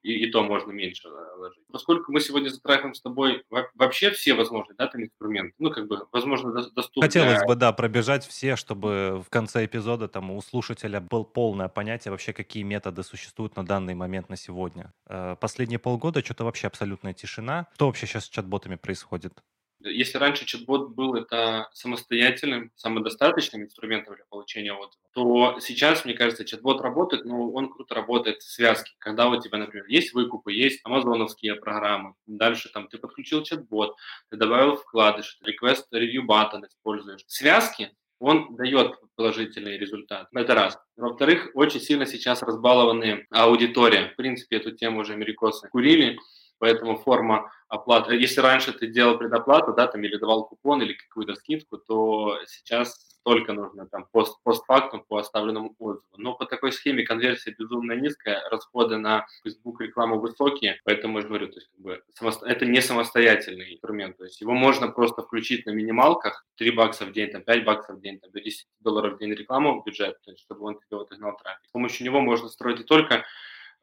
и, 0.04 0.14
и 0.26 0.32
то 0.32 0.44
можно 0.44 0.72
меньше 0.72 1.08
ложить. 1.10 1.64
Поскольку 1.72 2.12
мы 2.12 2.22
сегодня 2.22 2.50
затрагиваем 2.50 2.94
с 2.94 3.02
тобой 3.02 3.44
вообще 3.76 4.12
все 4.12 4.34
возможные 4.34 4.76
да, 4.78 4.88
там 4.88 5.04
инструменты, 5.04 5.54
ну, 5.60 5.72
как 5.72 5.88
бы, 5.88 6.08
возможно, 6.12 6.54
доступны. 6.54 7.02
Хотелось 7.02 7.44
бы, 7.46 7.56
да, 7.56 7.74
пробежать 7.74 8.26
все, 8.26 8.56
чтобы 8.56 9.24
в 9.26 9.30
конце 9.30 9.66
эпизода 9.66 10.08
там 10.08 10.32
у 10.32 10.42
слушателя 10.42 11.00
был 11.00 11.26
полное 11.26 11.68
понятие 11.68 12.12
вообще, 12.12 12.34
какие 12.34 12.64
методы 12.64 13.04
существуют 13.04 13.56
на 13.56 13.66
данный 13.66 13.96
момент 13.96 14.30
на 14.30 14.36
сегодня. 14.36 14.94
Э, 15.08 15.36
последние 15.40 15.80
полгода 15.80 16.24
что-то 16.24 16.46
вообще 16.46 16.68
абсолютная 16.68 17.14
тишина. 17.14 17.68
Что 17.76 17.88
вообще 17.88 18.06
сейчас 18.06 18.26
с 18.26 18.30
чат-ботами 18.30 18.76
происходит? 18.76 19.34
Если 19.82 20.18
раньше 20.18 20.46
чат-бот 20.46 20.90
был 20.90 21.16
это 21.16 21.70
самостоятельным, 21.74 22.72
самодостаточным 22.76 23.64
инструментом 23.64 24.16
для 24.16 24.26
получения 24.26 24.74
отзывов, 24.74 25.06
то 25.14 25.60
сейчас, 25.62 26.06
мне 26.06 26.14
кажется, 26.14 26.46
чат-бот 26.46 26.82
работает, 26.82 27.26
но 27.26 27.50
он 27.50 27.70
круто 27.70 27.96
работает 27.96 28.42
в 28.42 28.52
связке. 28.52 28.92
Когда 29.00 29.28
у 29.30 29.40
тебя, 29.40 29.58
например, 29.58 29.86
есть 29.88 30.14
выкупы, 30.14 30.52
есть 30.52 30.82
амазоновские 30.84 31.56
программы, 31.56 32.16
дальше 32.28 32.70
там 32.70 32.88
ты 32.88 32.98
подключил 32.98 33.44
чат-бот, 33.44 33.96
ты 34.30 34.38
добавил 34.38 34.76
вкладыш, 34.76 35.40
request 35.46 35.86
review 35.94 36.26
button 36.28 36.68
используешь. 36.68 37.24
Связки 37.28 37.92
он 38.20 38.56
дает 38.56 38.96
положительный 39.16 39.78
результат. 39.78 40.28
Это 40.34 40.54
раз. 40.54 40.78
Во-вторых, 40.98 41.52
очень 41.54 41.80
сильно 41.80 42.06
сейчас 42.06 42.42
разбалованные 42.42 43.26
аудитория. 43.32 44.10
В 44.10 44.16
принципе, 44.18 44.58
эту 44.58 44.72
тему 44.72 45.02
уже 45.02 45.14
америкосы 45.14 45.70
курили 45.70 46.20
поэтому 46.60 46.98
форма 46.98 47.52
оплаты, 47.68 48.16
если 48.16 48.42
раньше 48.42 48.74
ты 48.74 48.88
делал 48.88 49.18
предоплату, 49.18 49.74
да, 49.74 49.88
там, 49.88 50.04
или 50.04 50.18
давал 50.18 50.48
купон, 50.48 50.82
или 50.82 50.94
какую-то 50.94 51.36
скидку, 51.36 51.78
то 51.78 52.40
сейчас 52.48 53.10
только 53.24 53.54
нужно 53.54 53.86
там 53.86 54.08
пост, 54.12 54.42
постфактум 54.44 55.04
по 55.08 55.18
оставленному 55.18 55.76
отзыву. 55.78 56.16
Но 56.18 56.34
по 56.34 56.46
такой 56.46 56.72
схеме 56.72 57.04
конверсия 57.04 57.54
безумно 57.58 57.92
низкая, 57.92 58.48
расходы 58.50 58.98
на 58.98 59.28
Facebook 59.44 59.82
рекламу 59.82 60.20
высокие, 60.20 60.80
поэтому 60.86 61.20
я 61.20 61.26
говорю, 61.26 61.48
то 61.48 61.56
есть 61.56 61.70
как 61.70 61.82
бы 61.82 62.02
это 62.46 62.66
не 62.66 62.82
самостоятельный 62.82 63.74
инструмент, 63.74 64.18
то 64.18 64.24
есть 64.24 64.40
его 64.42 64.54
можно 64.54 64.88
просто 64.88 65.22
включить 65.22 65.66
на 65.66 65.72
минималках, 65.72 66.46
3 66.56 66.72
бакса 66.72 67.06
в 67.06 67.12
день, 67.12 67.30
там 67.30 67.44
5 67.44 67.66
баксов 67.66 67.98
в 67.98 68.02
день, 68.02 68.20
там, 68.20 68.32
до 68.32 68.42
10 68.42 68.68
долларов 68.80 69.16
в 69.16 69.20
день 69.20 69.34
рекламу 69.34 69.82
в 69.82 69.86
бюджет, 69.86 70.18
то 70.24 70.32
есть 70.32 70.42
чтобы 70.44 70.66
он 70.66 70.76
тебе 70.80 70.98
вот 70.98 71.12
гнал 71.12 71.38
трафик. 71.38 71.66
С 71.68 71.72
помощью 71.72 72.06
него 72.06 72.22
можно 72.22 72.48
строить 72.48 72.80
не 72.80 72.86
только 72.86 73.26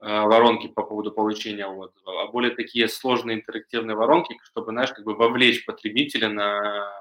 воронки 0.00 0.68
по 0.68 0.82
поводу 0.82 1.10
получения 1.10 1.66
отзывов, 1.66 2.14
а 2.22 2.26
более 2.30 2.54
такие 2.54 2.88
сложные 2.88 3.38
интерактивные 3.38 3.96
воронки, 3.96 4.38
чтобы, 4.44 4.72
знаешь, 4.72 4.92
как 4.92 5.04
бы 5.04 5.14
вовлечь 5.14 5.64
потребителя 5.64 6.28
на 6.28 6.92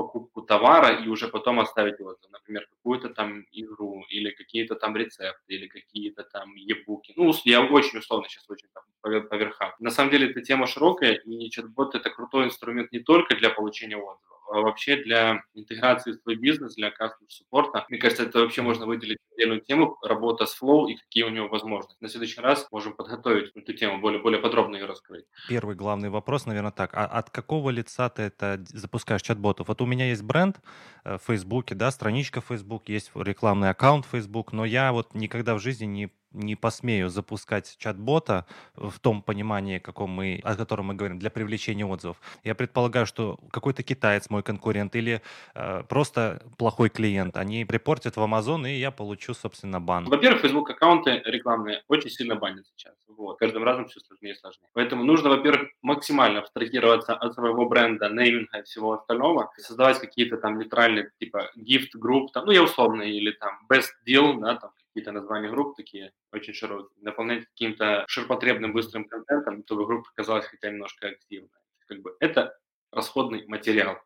покупку 0.00 0.40
товара 0.42 1.04
и 1.04 1.08
уже 1.08 1.28
потом 1.28 1.60
оставить 1.60 2.00
отзыв. 2.00 2.30
Например, 2.30 2.66
какую-то 2.70 3.10
там 3.10 3.44
игру 3.52 4.04
или 4.08 4.30
какие-то 4.30 4.74
там 4.74 4.96
рецепты 4.96 5.54
или 5.54 5.66
какие-то 5.68 6.24
там 6.24 6.54
e-буки. 6.56 7.12
Ну, 7.16 7.32
я 7.44 7.60
очень 7.60 7.98
условно 7.98 8.26
сейчас 8.28 8.48
очень 8.48 8.68
там, 8.72 8.82
по, 9.02 9.20
по 9.20 9.34
верхам. 9.34 9.72
На 9.78 9.90
самом 9.90 10.10
деле 10.10 10.30
эта 10.30 10.40
тема 10.40 10.66
широкая, 10.66 11.12
и 11.12 11.50
чат-бот 11.50 11.94
это 11.94 12.08
крутой 12.08 12.46
инструмент 12.46 12.92
не 12.92 13.00
только 13.00 13.36
для 13.36 13.50
получения 13.50 13.96
отзывов, 13.96 14.39
вообще 14.50 14.96
для 14.96 15.42
интеграции 15.54 16.12
в 16.12 16.16
свой 16.16 16.36
бизнес, 16.36 16.74
для 16.74 16.88
customer 16.88 17.28
суппорта. 17.28 17.86
Мне 17.88 17.98
кажется, 17.98 18.24
это 18.24 18.40
вообще 18.40 18.62
можно 18.62 18.86
выделить 18.86 19.18
отдельную 19.32 19.60
тему, 19.60 19.96
работа 20.02 20.46
с 20.46 20.60
Flow 20.60 20.88
и 20.88 20.96
какие 20.96 21.24
у 21.24 21.30
него 21.30 21.48
возможности. 21.48 21.96
На 22.00 22.08
следующий 22.08 22.40
раз 22.40 22.66
можем 22.70 22.94
подготовить 22.94 23.52
эту 23.54 23.72
тему, 23.72 24.00
более, 24.00 24.20
более 24.20 24.40
подробно 24.40 24.76
ее 24.76 24.86
раскрыть. 24.86 25.24
Первый 25.48 25.76
главный 25.76 26.10
вопрос, 26.10 26.46
наверное, 26.46 26.72
так. 26.72 26.94
А 26.94 27.06
от 27.06 27.30
какого 27.30 27.70
лица 27.70 28.08
ты 28.08 28.22
это 28.22 28.62
запускаешь 28.68 29.22
чат-ботов? 29.22 29.68
Вот 29.68 29.80
у 29.80 29.86
меня 29.86 30.08
есть 30.08 30.22
бренд 30.22 30.60
э, 31.04 31.18
в 31.18 31.22
Фейсбуке, 31.26 31.74
да, 31.74 31.90
страничка 31.90 32.40
Facebook, 32.40 32.88
есть 32.88 33.10
рекламный 33.14 33.70
аккаунт 33.70 34.06
Facebook, 34.06 34.52
но 34.52 34.64
я 34.64 34.92
вот 34.92 35.14
никогда 35.14 35.54
в 35.54 35.60
жизни 35.60 35.86
не 35.86 36.10
не 36.32 36.56
посмею 36.56 37.08
запускать 37.08 37.76
чат-бота 37.78 38.46
в 38.74 38.98
том 39.00 39.22
понимании, 39.22 39.78
каком 39.78 40.10
мы, 40.10 40.40
о 40.44 40.54
котором 40.54 40.86
мы 40.86 40.94
говорим, 40.94 41.18
для 41.18 41.30
привлечения 41.30 41.84
отзывов. 41.84 42.20
Я 42.44 42.54
предполагаю, 42.54 43.06
что 43.06 43.38
какой-то 43.50 43.82
китаец 43.82 44.30
мой 44.30 44.42
конкурент 44.42 44.94
или 44.96 45.22
э, 45.54 45.82
просто 45.88 46.42
плохой 46.56 46.88
клиент, 46.88 47.36
они 47.36 47.64
репортят 47.68 48.16
в 48.16 48.20
Amazon, 48.20 48.68
и 48.68 48.78
я 48.78 48.90
получу, 48.90 49.34
собственно, 49.34 49.80
бан. 49.80 50.04
Во-первых, 50.04 50.42
Facebook 50.42 50.70
аккаунты 50.70 51.22
рекламные 51.24 51.82
очень 51.88 52.10
сильно 52.10 52.36
банят 52.36 52.66
сейчас. 52.76 52.94
Вот. 53.08 53.38
Каждым 53.38 53.64
разом 53.64 53.86
все 53.86 54.00
сложнее 54.00 54.32
и 54.32 54.36
сложнее. 54.36 54.68
Поэтому 54.72 55.04
нужно, 55.04 55.30
во-первых, 55.30 55.68
максимально 55.82 56.40
абстрагироваться 56.40 57.14
от 57.14 57.34
своего 57.34 57.68
бренда, 57.68 58.08
нейминга 58.08 58.58
и 58.58 58.62
всего 58.62 58.92
остального, 58.92 59.50
создавать 59.56 59.98
какие-то 59.98 60.36
там 60.36 60.58
нейтральные, 60.58 61.10
типа 61.18 61.50
gift 61.56 61.98
group, 61.98 62.28
там, 62.32 62.46
ну 62.46 62.52
я 62.52 62.62
условно, 62.62 63.02
или 63.02 63.32
там 63.32 63.58
best 63.70 63.90
deal, 64.06 64.40
да, 64.40 64.56
там 64.56 64.70
какие-то 65.00 65.12
названия 65.12 65.48
групп 65.48 65.76
такие 65.76 66.12
очень 66.30 66.52
широкие, 66.52 67.02
наполнять 67.02 67.46
каким-то 67.46 68.04
ширпотребным 68.06 68.74
быстрым 68.74 69.06
контентом, 69.06 69.64
чтобы 69.64 69.86
группа 69.86 70.10
казалась 70.14 70.44
хотя 70.44 70.70
немножко 70.70 71.08
активной. 71.08 71.48
Как 71.86 72.02
бы 72.02 72.14
это 72.20 72.58
расходный 72.92 73.46
материал. 73.46 73.98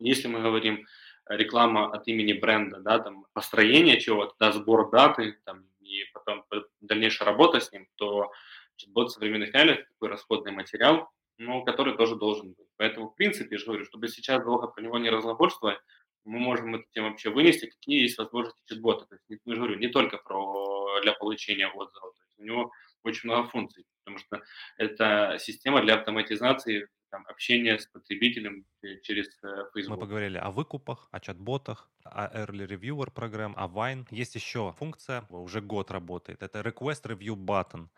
Если 0.00 0.26
мы 0.26 0.40
говорим 0.40 0.84
реклама 1.28 1.92
от 1.92 2.08
имени 2.08 2.32
бренда, 2.32 2.80
да, 2.80 2.98
там 2.98 3.26
построение 3.34 4.00
чего-то, 4.00 4.34
да, 4.40 4.50
сбор 4.50 4.90
даты, 4.90 5.38
там, 5.44 5.64
и 5.80 6.02
потом 6.12 6.44
дальнейшая 6.80 7.28
работа 7.28 7.60
с 7.60 7.70
ним, 7.70 7.86
то 7.94 8.32
в 8.84 9.08
современных 9.08 9.54
реалиях 9.54 9.86
такой 9.86 10.08
расходный 10.08 10.50
материал, 10.50 11.08
но 11.38 11.62
который 11.62 11.96
тоже 11.96 12.16
должен 12.16 12.54
быть. 12.54 12.66
Поэтому, 12.78 13.10
в 13.10 13.14
принципе, 13.14 13.54
я 13.54 13.58
же 13.58 13.66
говорю, 13.66 13.84
чтобы 13.84 14.08
сейчас 14.08 14.42
долго 14.42 14.66
про 14.66 14.82
него 14.82 14.98
не 14.98 15.08
разглагольствовать, 15.08 15.78
мы 16.24 16.38
можем 16.38 16.74
эту 16.74 16.84
тему 16.92 17.10
вообще 17.10 17.30
вынести, 17.30 17.66
какие 17.66 18.02
есть 18.02 18.18
возможности 18.18 18.60
чат-бота. 18.66 19.06
То 19.06 19.16
есть, 19.16 19.42
я 19.44 19.56
говорю, 19.56 19.76
не 19.76 19.88
только 19.88 20.18
про, 20.18 21.00
для 21.02 21.12
получения 21.12 21.68
отзывов. 21.68 22.14
То 22.14 22.22
есть 22.22 22.38
у 22.38 22.44
него 22.44 22.72
очень 23.04 23.28
много 23.28 23.48
функций, 23.48 23.84
потому 24.04 24.18
что 24.18 24.42
это 24.76 25.36
система 25.40 25.82
для 25.82 25.94
автоматизации 25.94 26.88
там, 27.10 27.26
общения 27.28 27.78
с 27.78 27.86
потребителем 27.86 28.64
через 29.02 29.28
э, 29.42 29.64
Facebook. 29.74 29.98
Мы 29.98 30.00
поговорили 30.00 30.38
о 30.38 30.50
выкупах, 30.50 31.08
о 31.10 31.20
чат-ботах, 31.20 31.90
о 32.04 32.46
Early 32.46 32.66
Reviewer 32.66 33.10
программ, 33.12 33.54
о 33.56 33.68
Vine. 33.68 34.06
Есть 34.10 34.34
еще 34.34 34.74
функция, 34.78 35.26
уже 35.28 35.60
год 35.60 35.90
работает, 35.90 36.42
это 36.42 36.60
Request 36.60 37.04
Review 37.04 37.36
Button. 37.36 37.88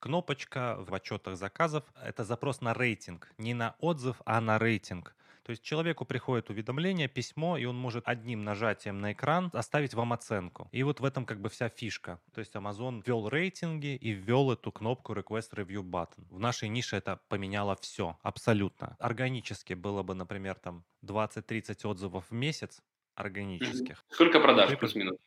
Кнопочка 0.00 0.76
в 0.80 0.92
отчетах 0.92 1.36
заказов– 1.36 1.84
это 2.04 2.24
запрос 2.24 2.60
на 2.60 2.74
рейтинг. 2.74 3.32
Не 3.38 3.54
на 3.54 3.74
отзыв, 3.78 4.20
а 4.26 4.40
на 4.40 4.58
рейтинг. 4.58 5.16
То 5.44 5.50
есть 5.50 5.62
человеку 5.62 6.06
приходит 6.06 6.48
уведомление, 6.48 7.06
письмо, 7.06 7.58
и 7.58 7.66
он 7.66 7.76
может 7.76 8.08
одним 8.08 8.44
нажатием 8.44 8.98
на 8.98 9.12
экран 9.12 9.50
оставить 9.52 9.92
вам 9.92 10.14
оценку. 10.14 10.68
И 10.72 10.82
вот 10.82 11.00
в 11.00 11.04
этом 11.04 11.26
как 11.26 11.38
бы 11.38 11.50
вся 11.50 11.68
фишка. 11.68 12.18
То 12.32 12.38
есть 12.38 12.54
Amazon 12.54 13.02
ввел 13.06 13.28
рейтинги 13.28 13.94
и 13.94 14.12
ввел 14.12 14.50
эту 14.52 14.72
кнопку 14.72 15.12
Request 15.12 15.52
Review 15.52 15.82
Button. 15.82 16.26
В 16.30 16.38
нашей 16.38 16.70
нише 16.70 16.96
это 16.96 17.20
поменяло 17.28 17.76
все, 17.76 18.18
абсолютно. 18.22 18.96
Органически 18.98 19.74
было 19.74 20.02
бы, 20.02 20.14
например, 20.14 20.54
там 20.54 20.82
20-30 21.02 21.86
отзывов 21.86 22.30
в 22.30 22.32
месяц, 22.32 22.82
органических. 23.14 24.02
Сколько 24.08 24.40
продаж 24.40 24.78
плюс-минус? 24.78 25.18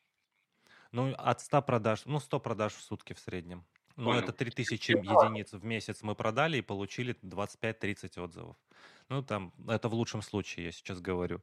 Ну, 0.91 1.13
от 1.15 1.41
100 1.41 1.61
продаж, 1.61 2.05
ну, 2.05 2.19
100 2.19 2.39
продаж 2.39 2.73
в 2.73 2.81
сутки 2.81 3.13
в 3.13 3.19
среднем. 3.19 3.65
Ну, 3.97 4.13
это 4.13 4.31
3000 4.31 4.91
единиц 4.91 5.53
в 5.53 5.65
месяц 5.65 6.03
мы 6.03 6.15
продали 6.15 6.57
и 6.57 6.61
получили 6.61 7.15
25-30 7.23 8.19
отзывов. 8.19 8.55
Ну, 9.09 9.23
там, 9.23 9.53
это 9.67 9.89
в 9.89 9.93
лучшем 9.93 10.21
случае, 10.21 10.67
я 10.67 10.71
сейчас 10.71 11.01
говорю. 11.01 11.41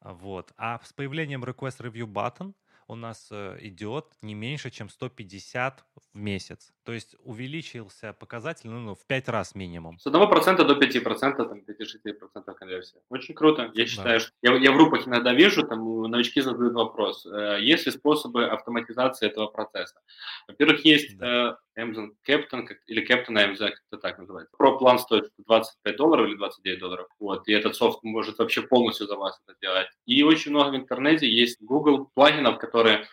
Вот. 0.00 0.52
А 0.56 0.80
с 0.82 0.92
появлением 0.92 1.44
Request 1.44 1.80
Review 1.80 2.06
Button 2.06 2.54
у 2.90 2.96
нас 2.96 3.28
э, 3.30 3.56
идет 3.60 4.06
не 4.20 4.34
меньше, 4.34 4.70
чем 4.70 4.88
150 4.88 5.84
в 6.12 6.18
месяц. 6.18 6.72
То 6.82 6.92
есть 6.92 7.14
увеличился 7.22 8.12
показатель 8.12 8.68
ну, 8.68 8.80
ну 8.80 8.94
в 8.94 9.06
5 9.06 9.28
раз 9.28 9.54
минимум. 9.54 9.98
С 9.98 10.06
1% 10.06 10.64
до 10.64 10.74
5%, 10.74 11.36
там 11.36 11.58
5-6% 11.58 12.54
конверсия. 12.54 12.98
Очень 13.08 13.34
круто. 13.34 13.70
Я 13.74 13.84
да. 13.84 13.86
считаю, 13.86 14.20
что 14.20 14.32
я, 14.42 14.56
я 14.56 14.72
в 14.72 14.74
группах 14.74 15.06
иногда 15.06 15.32
вижу, 15.32 15.62
там 15.66 16.02
новички 16.10 16.40
задают 16.40 16.74
вопрос, 16.74 17.26
э, 17.26 17.58
есть 17.60 17.86
ли 17.86 17.92
способы 17.92 18.46
автоматизации 18.46 19.28
этого 19.28 19.46
процесса. 19.46 20.00
Во-первых, 20.48 20.84
есть 20.84 21.16
да. 21.16 21.58
Amazon 21.80 22.10
Captain 22.26 22.68
или 22.86 23.06
Captain 23.06 23.36
Amazon, 23.36 23.70
как 23.70 23.82
это 23.90 24.00
так 24.00 24.18
называется. 24.18 24.54
Про 24.56 24.78
план 24.78 24.98
стоит 24.98 25.30
25 25.38 25.96
долларов 25.96 26.28
или 26.28 26.36
29 26.36 26.78
долларов. 26.78 27.08
Вот, 27.18 27.48
и 27.48 27.52
этот 27.52 27.74
софт 27.76 28.02
может 28.02 28.38
вообще 28.38 28.62
полностью 28.62 29.06
за 29.06 29.16
вас 29.16 29.40
это 29.46 29.56
делать. 29.60 29.88
И 30.06 30.22
очень 30.22 30.50
много 30.50 30.70
в 30.70 30.76
интернете 30.76 31.28
есть 31.28 31.60
Google 31.60 32.10
плагинов, 32.14 32.58
которые 32.58 33.06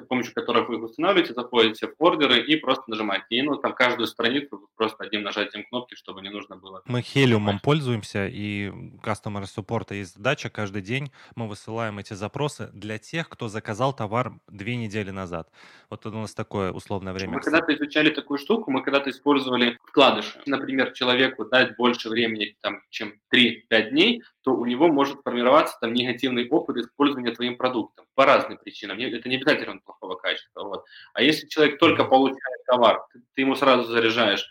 с 0.00 0.06
помощью 0.06 0.34
которых 0.34 0.68
вы 0.68 0.76
их 0.76 0.82
устанавливаете, 0.82 1.34
заходите 1.34 1.88
в 1.88 1.94
ордеры 1.98 2.40
и 2.40 2.56
просто 2.56 2.84
нажимаете. 2.88 3.26
И 3.30 3.42
ну, 3.42 3.56
там 3.56 3.74
каждую 3.74 4.06
страницу 4.06 4.68
просто 4.76 5.04
одним 5.04 5.22
нажатием 5.22 5.64
кнопки, 5.64 5.94
чтобы 5.94 6.22
не 6.22 6.30
нужно 6.30 6.56
было. 6.56 6.82
Мы 6.86 7.00
Helium 7.00 7.58
пользуемся, 7.62 8.26
и 8.26 8.68
Customer 9.02 9.44
Support 9.44 9.94
есть 9.94 10.14
задача 10.14 10.50
каждый 10.50 10.82
день. 10.82 11.10
Мы 11.34 11.48
высылаем 11.48 11.98
эти 11.98 12.14
запросы 12.14 12.70
для 12.72 12.98
тех, 12.98 13.28
кто 13.28 13.48
заказал 13.48 13.92
товар 13.92 14.32
две 14.48 14.76
недели 14.76 15.10
назад. 15.10 15.50
Вот 15.90 16.06
у 16.06 16.10
нас 16.10 16.34
такое 16.34 16.72
условное 16.72 17.12
время. 17.12 17.34
Мы 17.34 17.40
когда-то 17.40 17.74
изучали 17.74 18.10
такую 18.10 18.38
штуку, 18.38 18.70
мы 18.70 18.82
когда-то 18.82 19.10
использовали 19.10 19.78
вкладыши. 19.84 20.40
Например, 20.46 20.92
человеку 20.92 21.44
дать 21.44 21.76
больше 21.76 22.08
времени, 22.08 22.56
там, 22.60 22.80
чем 22.90 23.14
3-5 23.32 23.90
дней, 23.90 24.22
то 24.42 24.54
у 24.54 24.66
него 24.66 24.88
может 24.88 25.22
формироваться 25.22 25.76
там 25.80 25.92
негативный 25.94 26.48
опыт 26.48 26.76
использования 26.76 27.32
твоим 27.32 27.56
продуктом 27.56 28.04
по 28.14 28.26
разным 28.26 28.58
причинам. 28.58 28.98
Это 28.98 29.28
не 29.28 29.36
обязательно 29.36 29.72
плохого 29.84 30.16
качества. 30.16 30.64
Вот. 30.64 30.84
А 31.12 31.22
если 31.22 31.46
человек 31.46 31.78
только 31.78 32.04
получает 32.04 32.64
товар, 32.66 33.04
ты, 33.12 33.20
ты 33.34 33.42
ему 33.42 33.54
сразу 33.54 33.84
заряжаешь, 33.84 34.46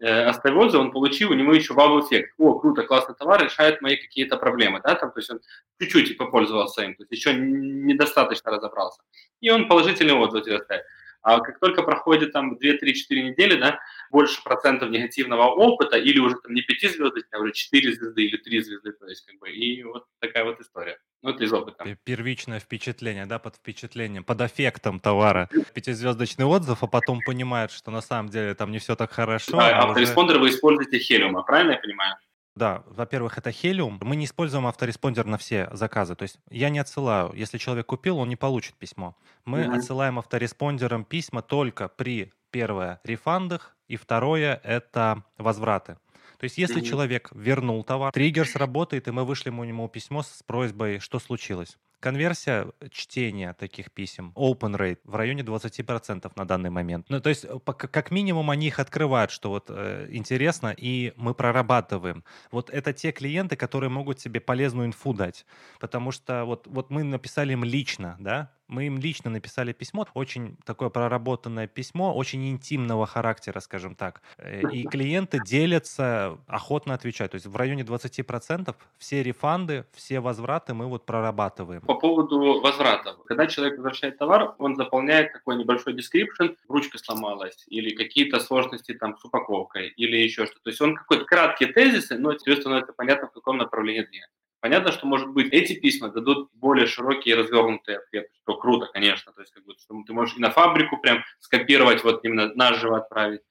э, 0.00 0.24
оставь 0.24 0.54
отзыв, 0.54 0.80
он 0.80 0.92
получил, 0.92 1.30
у 1.30 1.34
него 1.34 1.52
еще 1.52 1.74
вау-эффект. 1.74 2.34
О, 2.38 2.58
круто, 2.58 2.82
классный 2.82 3.14
товар, 3.14 3.44
решает 3.44 3.80
мои 3.82 3.96
какие-то 3.96 4.36
проблемы, 4.36 4.80
да, 4.84 4.94
там, 4.94 5.12
то 5.12 5.18
есть 5.18 5.30
он 5.30 5.40
чуть-чуть 5.80 6.18
попользовался 6.18 6.82
им, 6.82 6.94
то 6.94 7.02
есть 7.02 7.12
еще 7.12 7.34
недостаточно 7.34 8.50
разобрался. 8.50 9.02
И 9.40 9.50
он 9.50 9.68
положительный 9.68 10.14
отзыв 10.14 10.44
тебе 10.44 10.56
оставит. 10.56 10.84
А 11.22 11.40
как 11.40 11.58
только 11.58 11.82
проходит 11.82 12.32
там 12.32 12.54
2-3-4 12.54 12.78
недели, 13.10 13.60
да, 13.60 13.80
больше 14.10 14.42
процентов 14.42 14.90
негативного 14.90 15.44
опыта, 15.44 15.96
или 15.96 16.18
уже 16.18 16.36
там 16.36 16.54
не 16.54 16.62
5 16.62 16.92
звезды, 16.92 17.22
а 17.32 17.38
уже 17.38 17.52
4 17.52 17.94
звезды 17.94 18.24
или 18.24 18.36
3 18.36 18.60
звезды, 18.60 18.92
то 18.92 19.06
есть 19.06 19.24
как 19.26 19.38
бы, 19.38 19.50
и 19.50 19.82
вот 19.82 20.06
такая 20.20 20.44
вот 20.44 20.60
история. 20.60 20.98
Ну, 21.22 21.30
это 21.30 21.44
из 21.44 21.52
опыта. 21.52 21.84
Первичное 22.04 22.60
впечатление, 22.60 23.26
да, 23.26 23.38
под 23.38 23.56
впечатлением, 23.56 24.22
под 24.22 24.40
эффектом 24.40 25.00
товара. 25.00 25.48
Пятизвездочный 25.74 26.44
отзыв, 26.44 26.82
а 26.82 26.86
потом 26.86 27.20
понимает, 27.26 27.72
что 27.72 27.90
на 27.90 28.00
самом 28.00 28.28
деле 28.28 28.54
там 28.54 28.70
не 28.70 28.78
все 28.78 28.94
так 28.94 29.12
хорошо. 29.12 29.52
Да, 29.52 29.80
а 29.80 29.88
автореспондер 29.88 30.36
уже... 30.36 30.42
вы 30.42 30.50
используете 30.50 30.98
Helium, 30.98 31.42
правильно 31.44 31.72
я 31.72 31.78
понимаю? 31.78 32.16
Да, 32.58 32.82
во-первых, 32.86 33.38
это 33.38 33.50
Helium. 33.50 33.98
Мы 34.00 34.16
не 34.16 34.24
используем 34.24 34.66
автореспондер 34.66 35.24
на 35.26 35.38
все 35.38 35.68
заказы. 35.72 36.16
То 36.16 36.24
есть 36.24 36.40
я 36.50 36.70
не 36.70 36.80
отсылаю. 36.80 37.32
Если 37.34 37.56
человек 37.56 37.86
купил, 37.86 38.18
он 38.18 38.28
не 38.28 38.34
получит 38.34 38.74
письмо. 38.74 39.16
Мы 39.44 39.60
mm-hmm. 39.60 39.76
отсылаем 39.76 40.18
автореспондером 40.18 41.04
письма 41.04 41.40
только 41.40 41.88
при, 41.88 42.32
первое, 42.50 43.00
рефандах, 43.04 43.76
и 43.88 43.96
второе– 43.96 44.60
это 44.64 45.24
возвраты. 45.38 45.98
То 46.38 46.44
есть 46.44 46.56
если 46.56 46.78
Мгм. 46.80 46.84
человек 46.84 47.30
вернул 47.32 47.82
товар, 47.82 48.12
триггер 48.12 48.46
сработает, 48.46 49.08
и 49.08 49.10
мы 49.10 49.24
вышлем 49.24 49.60
ему 49.62 49.88
письмо 49.88 50.22
с 50.22 50.42
просьбой, 50.46 51.00
что 51.00 51.18
случилось. 51.18 51.76
Конверсия 52.00 52.68
чтения 52.92 53.54
таких 53.54 53.90
писем, 53.90 54.32
open 54.36 54.76
rate, 54.76 55.00
в 55.02 55.16
районе 55.16 55.42
20% 55.42 56.30
на 56.36 56.46
данный 56.46 56.70
момент. 56.70 57.06
Ну, 57.08 57.20
то 57.20 57.28
есть, 57.28 57.44
э, 57.44 57.58
как 57.66 58.12
минимум, 58.12 58.50
они 58.50 58.68
их 58.68 58.78
открывают, 58.78 59.32
что 59.32 59.50
вот 59.50 59.64
э, 59.68 60.06
интересно, 60.10 60.72
и 60.78 61.12
мы 61.16 61.34
прорабатываем. 61.34 62.22
Вот 62.52 62.70
это 62.70 62.92
те 62.92 63.10
клиенты, 63.10 63.56
которые 63.56 63.90
могут 63.90 64.20
себе 64.20 64.38
полезную 64.38 64.86
инфу 64.86 65.12
дать. 65.12 65.44
Потому 65.80 66.12
что 66.12 66.44
вот, 66.44 66.68
вот 66.68 66.90
мы 66.90 67.02
написали 67.02 67.54
им 67.54 67.64
лично, 67.64 68.16
да, 68.20 68.52
мы 68.68 68.86
им 68.86 68.98
лично 68.98 69.30
написали 69.30 69.72
письмо, 69.72 70.06
очень 70.14 70.56
такое 70.64 70.90
проработанное 70.90 71.66
письмо, 71.66 72.14
очень 72.14 72.48
интимного 72.48 73.06
характера, 73.06 73.60
скажем 73.60 73.94
так. 73.94 74.22
Э, 74.36 74.62
И 74.70 74.84
клиенты 74.84 75.40
делятся, 75.44 76.38
охотно 76.46 76.94
отвечают. 76.94 77.32
То 77.32 77.36
есть 77.36 77.46
в 77.46 77.56
районе 77.56 77.82
20% 77.82 78.74
все 78.98 79.22
рефанды, 79.22 79.86
все 79.92 80.20
возвраты 80.20 80.74
мы 80.74 80.86
вот 80.86 81.06
прорабатываем. 81.06 81.80
По 81.82 81.94
поводу 81.94 82.60
возвратов. 82.60 83.16
Когда 83.24 83.46
человек 83.46 83.78
возвращает 83.78 84.18
товар, 84.18 84.54
он 84.58 84.76
заполняет 84.76 85.32
такой 85.32 85.56
небольшой 85.56 85.94
description, 85.94 86.56
ручка 86.68 86.98
сломалась, 86.98 87.64
или 87.68 87.94
какие-то 87.94 88.40
сложности 88.40 88.94
там 88.94 89.16
с 89.16 89.24
упаковкой, 89.24 89.88
или 89.96 90.16
еще 90.16 90.46
что-то. 90.46 90.62
То 90.64 90.70
есть 90.70 90.80
он 90.80 90.94
какой-то 90.94 91.24
краткие 91.24 91.72
тезисы, 91.72 92.18
но 92.18 92.34
тебе 92.34 92.56
становится 92.56 92.92
понятно, 92.92 93.28
в 93.28 93.32
каком 93.32 93.56
направлении 93.56 94.02
двигаться. 94.02 94.34
Понятно, 94.60 94.90
что, 94.90 95.06
может 95.06 95.28
быть, 95.28 95.52
эти 95.52 95.78
письма 95.78 96.08
дадут 96.08 96.50
более 96.52 96.86
широкие 96.86 97.34
и 97.34 97.38
развернутые 97.38 97.98
ответы, 97.98 98.30
что 98.42 98.56
круто, 98.56 98.86
конечно. 98.92 99.32
То 99.32 99.40
есть, 99.40 99.52
как 99.52 99.64
бы, 99.64 99.74
что 99.78 100.02
ты 100.04 100.12
можешь 100.12 100.36
и 100.36 100.40
на 100.40 100.50
фабрику 100.50 100.96
прям 100.98 101.22
скопировать, 101.38 102.02
вот 102.02 102.24
именно 102.24 102.52
наживо 102.54 102.98
отправить, 102.98 103.42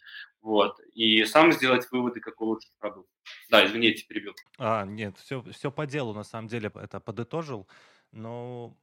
вот, 0.41 0.79
и 0.93 1.23
сам 1.25 1.53
сделать 1.53 1.87
выводы, 1.91 2.19
как 2.19 2.39
улучшить 2.41 2.73
продукт. 2.79 3.09
Да, 3.49 3.65
извините, 3.65 4.05
перебил. 4.05 4.33
А, 4.57 4.85
нет, 4.85 5.17
все, 5.17 5.43
все 5.51 5.71
по 5.71 5.85
делу, 5.85 6.13
на 6.13 6.23
самом 6.23 6.47
деле, 6.49 6.71
это 6.75 6.99
подытожил. 6.99 7.67
Но 8.11 8.75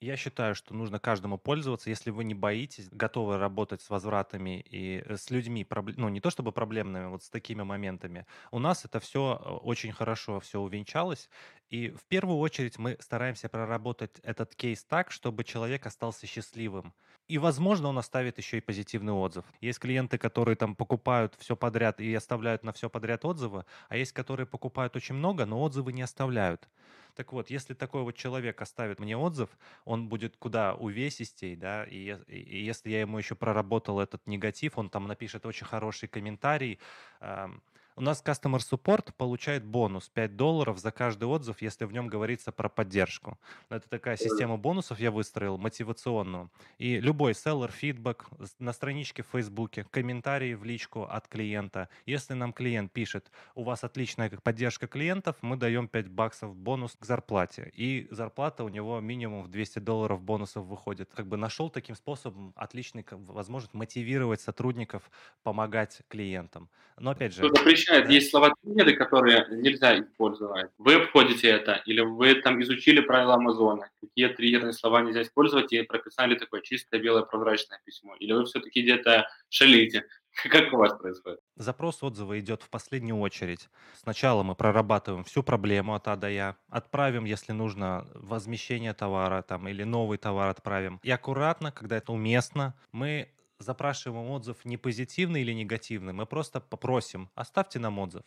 я 0.00 0.16
считаю, 0.16 0.54
что 0.54 0.74
нужно 0.74 1.00
каждому 1.00 1.38
пользоваться, 1.38 1.90
если 1.90 2.10
вы 2.10 2.22
не 2.22 2.34
боитесь, 2.34 2.88
готовы 2.90 3.36
работать 3.36 3.82
с 3.82 3.90
возвратами 3.90 4.60
и 4.60 5.02
э, 5.04 5.16
с 5.16 5.30
людьми, 5.30 5.66
ну 5.96 6.08
не 6.08 6.20
то 6.20 6.30
чтобы 6.30 6.52
проблемными, 6.52 7.06
вот 7.06 7.24
с 7.24 7.30
такими 7.30 7.62
моментами. 7.62 8.24
У 8.52 8.60
нас 8.60 8.84
это 8.84 9.00
все 9.00 9.34
очень 9.62 9.92
хорошо 9.92 10.38
все 10.38 10.60
увенчалось, 10.60 11.28
и 11.70 11.90
в 11.90 12.04
первую 12.04 12.38
очередь 12.38 12.78
мы 12.78 12.96
стараемся 13.00 13.48
проработать 13.48 14.18
этот 14.22 14.54
кейс 14.54 14.84
так, 14.84 15.10
чтобы 15.10 15.44
человек 15.44 15.86
остался 15.86 16.26
счастливым. 16.26 16.94
И, 17.28 17.36
возможно, 17.38 17.88
он 17.88 17.98
оставит 17.98 18.38
еще 18.38 18.56
и 18.58 18.60
позитивный 18.62 19.12
отзыв. 19.12 19.44
Есть 19.60 19.78
клиенты, 19.80 20.16
которые 20.16 20.56
там 20.56 20.74
покупают 20.74 21.34
все 21.38 21.56
подряд 21.56 22.00
и 22.00 22.14
оставляют 22.14 22.64
на 22.64 22.72
все 22.72 22.88
подряд 22.88 23.24
отзывы, 23.24 23.66
а 23.88 23.96
есть, 23.96 24.12
которые 24.12 24.46
покупают 24.46 24.96
очень 24.96 25.14
много, 25.14 25.44
но 25.44 25.60
отзывы 25.60 25.92
не 25.92 26.02
оставляют. 26.02 26.68
Так 27.14 27.32
вот, 27.32 27.50
если 27.50 27.74
такой 27.74 28.02
вот 28.02 28.14
человек 28.16 28.62
оставит 28.62 29.00
мне 29.00 29.16
отзыв, 29.16 29.50
он 29.84 30.08
будет 30.08 30.36
куда 30.36 30.74
увесистей, 30.74 31.56
да, 31.56 31.84
и, 31.84 32.16
и 32.28 32.64
если 32.64 32.90
я 32.90 33.00
ему 33.00 33.18
еще 33.18 33.34
проработал 33.34 34.00
этот 34.00 34.26
негатив, 34.26 34.78
он 34.78 34.88
там 34.88 35.06
напишет 35.06 35.44
очень 35.44 35.66
хороший 35.66 36.08
комментарий. 36.08 36.78
ам, 37.20 37.62
У 37.98 38.00
нас 38.00 38.22
Customer 38.24 38.60
Support 38.60 39.12
получает 39.16 39.64
бонус 39.64 40.08
5 40.08 40.36
долларов 40.36 40.78
за 40.78 40.92
каждый 40.92 41.24
отзыв, 41.24 41.60
если 41.62 41.84
в 41.84 41.92
нем 41.92 42.06
говорится 42.06 42.52
про 42.52 42.68
поддержку. 42.68 43.40
Это 43.70 43.88
такая 43.88 44.16
система 44.16 44.56
бонусов 44.56 45.00
я 45.00 45.10
выстроил, 45.10 45.58
мотивационную. 45.58 46.48
И 46.78 47.00
любой 47.00 47.34
селлер, 47.34 47.72
фидбэк 47.72 48.26
на 48.60 48.72
страничке 48.72 49.24
в 49.24 49.26
Фейсбуке, 49.32 49.84
комментарии 49.90 50.54
в 50.54 50.62
личку 50.62 51.02
от 51.10 51.26
клиента. 51.26 51.88
Если 52.06 52.34
нам 52.34 52.52
клиент 52.52 52.92
пишет, 52.92 53.32
у 53.56 53.64
вас 53.64 53.82
отличная 53.82 54.30
поддержка 54.30 54.86
клиентов, 54.86 55.34
мы 55.40 55.56
даем 55.56 55.88
5 55.88 56.08
баксов 56.08 56.54
бонус 56.54 56.94
к 57.00 57.04
зарплате. 57.04 57.72
И 57.74 58.06
зарплата 58.12 58.62
у 58.62 58.68
него 58.68 59.00
минимум 59.00 59.42
в 59.42 59.48
200 59.48 59.80
долларов 59.80 60.22
бонусов 60.22 60.66
выходит. 60.66 61.10
Как 61.12 61.26
бы 61.26 61.36
нашел 61.36 61.68
таким 61.68 61.96
способом 61.96 62.52
отличный 62.54 63.04
возможность 63.10 63.74
мотивировать 63.74 64.40
сотрудников 64.40 65.10
помогать 65.42 66.02
клиентам. 66.06 66.70
Но 66.96 67.10
опять 67.10 67.34
же, 67.34 67.44
Что 67.44 67.64
да. 67.88 68.12
Есть 68.12 68.30
слова 68.30 68.54
триггеры, 68.62 68.94
которые 68.94 69.46
нельзя 69.50 69.98
использовать. 70.00 70.70
Вы 70.78 70.94
обходите 70.94 71.48
это, 71.48 71.82
или 71.86 72.00
вы 72.00 72.34
там 72.34 72.60
изучили 72.62 73.00
правила 73.00 73.34
Амазона, 73.34 73.90
какие 74.00 74.28
триггерные 74.28 74.72
слова 74.72 75.02
нельзя 75.02 75.22
использовать, 75.22 75.72
и 75.72 75.82
прописали 75.82 76.34
такое 76.34 76.60
чистое 76.60 77.00
белое 77.00 77.22
прозрачное 77.22 77.80
письмо. 77.84 78.14
Или 78.18 78.32
вы 78.32 78.44
все-таки 78.44 78.82
где-то 78.82 79.28
шалите. 79.48 80.04
Как 80.50 80.72
у 80.72 80.76
вас 80.76 80.94
происходит? 80.94 81.40
Запрос 81.56 82.02
отзыва 82.02 82.38
идет 82.38 82.62
в 82.62 82.70
последнюю 82.70 83.18
очередь. 83.18 83.68
Сначала 83.96 84.42
мы 84.42 84.54
прорабатываем 84.54 85.24
всю 85.24 85.42
проблему 85.42 85.94
от 85.94 86.06
А 86.08 86.16
до 86.16 86.30
Я, 86.30 86.56
отправим, 86.68 87.24
если 87.24 87.52
нужно, 87.52 88.06
возмещение 88.14 88.94
товара 88.94 89.42
там, 89.42 89.68
или 89.68 89.82
новый 89.84 90.18
товар 90.18 90.48
отправим. 90.48 91.00
И 91.02 91.10
аккуратно, 91.10 91.72
когда 91.72 91.96
это 91.96 92.12
уместно, 92.12 92.74
мы 92.92 93.28
запрашиваем 93.58 94.30
отзыв 94.30 94.64
не 94.64 94.76
позитивный 94.76 95.42
или 95.42 95.52
негативный, 95.52 96.12
мы 96.12 96.26
просто 96.26 96.60
попросим, 96.60 97.30
оставьте 97.34 97.78
нам 97.78 97.98
отзыв. 97.98 98.22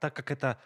Так 0.00 0.14
как 0.14 0.30
это 0.30 0.60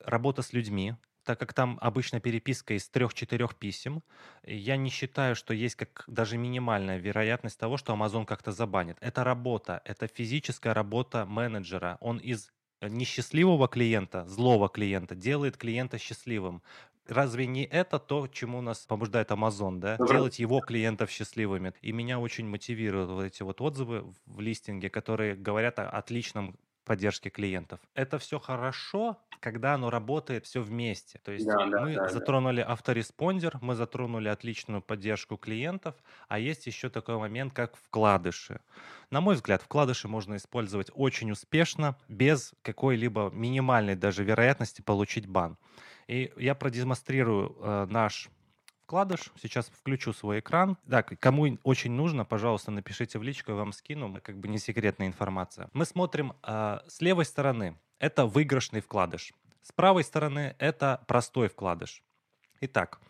работа 0.00 0.42
с 0.42 0.52
людьми, 0.52 0.94
так 1.24 1.38
как 1.38 1.52
там 1.52 1.78
обычно 1.82 2.20
переписка 2.20 2.74
из 2.74 2.88
трех-четырех 2.88 3.54
писем, 3.54 4.02
я 4.44 4.76
не 4.76 4.88
считаю, 4.88 5.36
что 5.36 5.52
есть 5.52 5.74
как 5.74 6.04
даже 6.06 6.38
минимальная 6.38 6.96
вероятность 6.96 7.58
того, 7.58 7.76
что 7.76 7.92
Amazon 7.92 8.24
как-то 8.24 8.50
забанит. 8.50 8.96
Это 9.00 9.24
работа, 9.24 9.82
это 9.84 10.06
физическая 10.06 10.72
работа 10.72 11.26
менеджера. 11.26 11.98
Он 12.00 12.16
из 12.16 12.50
несчастливого 12.80 13.68
клиента, 13.68 14.24
злого 14.26 14.68
клиента, 14.68 15.14
делает 15.14 15.56
клиента 15.56 15.98
счастливым. 15.98 16.62
Разве 17.08 17.46
не 17.46 17.64
это 17.64 17.98
то, 17.98 18.26
чему 18.28 18.60
нас 18.60 18.86
побуждает 18.86 19.30
Amazon, 19.30 19.78
да? 19.78 19.98
Ага. 19.98 20.08
Делать 20.08 20.38
его 20.38 20.60
клиентов 20.60 21.10
счастливыми. 21.10 21.72
И 21.80 21.92
меня 21.92 22.18
очень 22.20 22.46
мотивируют 22.46 23.10
вот 23.10 23.22
эти 23.24 23.42
вот 23.42 23.60
отзывы 23.60 24.12
в 24.26 24.40
листинге, 24.40 24.90
которые 24.90 25.34
говорят 25.34 25.78
о 25.78 25.88
отличном 25.88 26.58
поддержки 26.84 27.28
клиентов. 27.30 27.80
Это 27.94 28.18
все 28.18 28.38
хорошо, 28.38 29.18
когда 29.40 29.74
оно 29.74 29.90
работает 29.90 30.46
все 30.46 30.60
вместе. 30.62 31.18
То 31.18 31.32
есть 31.32 31.46
Да, 31.46 31.66
да, 31.66 31.80
мы 31.80 31.94
да, 31.94 32.08
да. 32.08 32.08
затронули 32.08 32.60
автореспондер, 32.60 33.58
мы 33.60 33.74
затронули 33.74 34.28
отличную 34.28 34.82
поддержку 34.82 35.36
клиентов, 35.36 35.96
а 36.28 36.38
есть 36.38 36.66
еще 36.66 36.88
такой 36.88 37.18
момент, 37.18 37.52
как 37.52 37.76
вкладыши. 37.76 38.60
На 39.10 39.20
мой 39.20 39.34
взгляд, 39.34 39.62
вкладыши 39.62 40.08
можно 40.08 40.36
использовать 40.36 40.90
очень 40.94 41.30
успешно, 41.30 41.98
без 42.08 42.54
какой-либо 42.62 43.30
минимальной 43.30 43.96
даже 43.96 44.24
вероятности 44.24 44.80
получить 44.80 45.26
бан. 45.26 45.58
И 46.08 46.32
я 46.36 46.54
продемонстрирую 46.54 47.56
э, 47.60 47.86
наш 47.90 48.28
вкладыш. 48.84 49.30
Сейчас 49.40 49.68
включу 49.68 50.12
свой 50.12 50.40
экран. 50.40 50.78
Да, 50.84 51.02
к- 51.02 51.16
кому 51.18 51.58
очень 51.62 51.92
нужно, 51.92 52.24
пожалуйста, 52.24 52.70
напишите 52.70 53.18
в 53.18 53.22
личку, 53.22 53.52
я 53.52 53.58
вам 53.58 53.72
скину. 53.72 54.18
Как 54.22 54.38
бы 54.38 54.48
не 54.48 54.58
секретная 54.58 55.06
информация. 55.06 55.68
Мы 55.74 55.84
смотрим 55.84 56.32
э, 56.42 56.78
с 56.88 57.00
левой 57.00 57.26
стороны. 57.26 57.78
Это 57.98 58.26
выигрышный 58.26 58.80
вкладыш. 58.80 59.32
С 59.62 59.72
правой 59.72 60.02
стороны 60.04 60.56
это 60.58 61.04
простой 61.06 61.48
вкладыш. 61.48 62.02
Итак, 62.62 63.00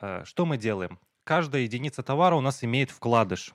э, 0.00 0.22
что 0.24 0.46
мы 0.46 0.56
делаем? 0.56 1.00
Каждая 1.24 1.62
единица 1.62 2.02
товара 2.02 2.36
у 2.36 2.40
нас 2.40 2.62
имеет 2.62 2.90
вкладыш. 2.90 3.52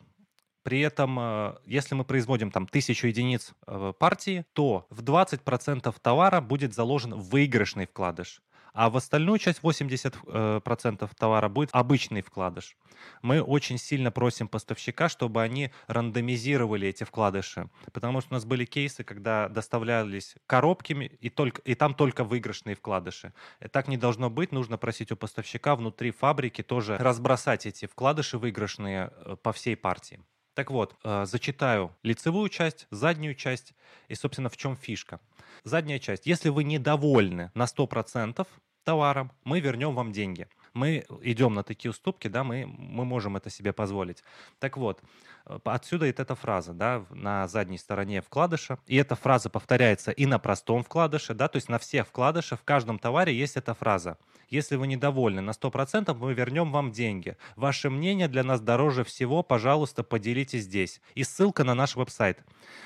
При 0.64 0.82
этом, 0.82 1.18
э, 1.20 1.56
если 1.66 1.96
мы 1.96 2.04
производим 2.04 2.52
там 2.52 2.68
тысячу 2.68 3.08
единиц 3.08 3.54
э, 3.66 3.94
партии, 3.98 4.46
то 4.54 4.86
в 4.90 5.02
20% 5.02 5.96
товара 6.02 6.42
будет 6.42 6.74
заложен 6.74 7.14
выигрышный 7.14 7.86
вкладыш, 7.88 8.42
а 8.74 8.90
в 8.90 8.98
остальную 8.98 9.40
часть 9.40 9.62
80% 9.62 10.62
процентов 10.62 11.16
товара 11.16 11.50
будет 11.50 11.70
обычный 11.74 12.22
вкладыш. 12.22 12.76
Мы 13.22 13.42
очень 13.42 13.78
сильно 13.78 14.12
просим 14.12 14.48
поставщика, 14.48 15.10
чтобы 15.10 15.42
они 15.42 15.72
рандомизировали 15.88 16.88
эти 16.88 17.04
вкладыши, 17.04 17.70
потому 17.94 18.22
что 18.22 18.32
у 18.32 18.34
нас 18.34 18.46
были 18.46 18.66
кейсы, 18.66 19.04
когда 19.04 19.50
доставлялись 19.50 20.36
коробками, 20.48 21.06
и, 21.06 21.30
только, 21.30 21.62
и 21.62 21.76
там 21.76 21.94
только 21.94 22.24
выигрышные 22.24 22.76
вкладыши. 22.76 23.34
Э, 23.60 23.70
Так 23.70 23.88
не 23.88 23.98
должно 23.98 24.30
быть, 24.30 24.52
нужно 24.52 24.78
просить 24.78 25.12
у 25.12 25.16
поставщика 25.16 25.76
внутри 25.76 26.12
фабрики 26.12 26.64
тоже 26.64 26.98
разбросать 26.98 27.66
эти 27.66 27.86
вкладыши 27.86 28.38
выигрышные 28.38 29.12
э, 29.12 29.36
по 29.42 29.52
всей 29.52 29.76
партии. 29.76 30.20
Так 30.60 30.72
вот, 30.72 30.94
э, 31.06 31.26
зачитаю 31.26 31.96
лицевую 32.04 32.50
часть, 32.50 32.86
заднюю 32.92 33.34
часть 33.34 33.74
и, 34.10 34.16
собственно, 34.16 34.50
в 34.50 34.58
чем 34.58 34.76
фишка. 34.76 35.22
Задняя 35.64 36.00
часть. 36.00 36.28
Если 36.28 36.50
вы 36.50 36.66
недовольны 36.66 37.50
на 37.54 37.66
100% 37.66 38.46
товаром, 38.84 39.32
мы 39.46 39.62
вернем 39.62 39.96
вам 39.96 40.12
деньги. 40.12 40.50
Мы 40.74 41.06
идем 41.22 41.54
на 41.54 41.64
такие 41.64 41.92
уступки, 41.92 42.28
да, 42.28 42.44
мы, 42.44 42.66
мы 42.66 43.06
можем 43.06 43.38
это 43.38 43.50
себе 43.50 43.74
позволить. 43.74 44.24
Так 44.60 44.78
вот, 44.78 45.02
э, 45.46 45.60
отсюда 45.66 46.06
и 46.06 46.10
эта 46.10 46.36
фраза, 46.36 46.74
да, 46.74 47.06
на 47.10 47.48
задней 47.48 47.78
стороне 47.78 48.22
вкладыша. 48.22 48.80
И 48.88 48.96
эта 48.96 49.16
фраза 49.16 49.50
повторяется 49.50 50.12
и 50.12 50.26
на 50.26 50.40
простом 50.40 50.84
вкладыше, 50.84 51.34
да, 51.34 51.48
то 51.48 51.58
есть 51.58 51.70
на 51.70 51.80
всех 51.80 52.08
вкладышах, 52.08 52.60
в 52.60 52.64
каждом 52.64 53.00
товаре 53.00 53.34
есть 53.34 53.58
эта 53.58 53.74
фраза. 53.74 54.18
Если 54.50 54.76
вы 54.76 54.88
недовольны 54.88 55.42
на 55.42 55.52
100%, 55.52 56.14
мы 56.16 56.34
вернем 56.34 56.72
вам 56.72 56.92
деньги. 56.92 57.38
Ваше 57.56 57.90
мнение 57.90 58.28
для 58.28 58.44
нас 58.44 58.62
дороже 58.62 59.04
всего, 59.04 59.44
пожалуйста, 59.44 60.04
поделитесь 60.04 60.64
здесь. 60.64 61.02
И 61.16 61.24
ссылка 61.24 61.64
на 61.64 61.76
наш 61.76 61.96
веб-сайт. 61.96 62.44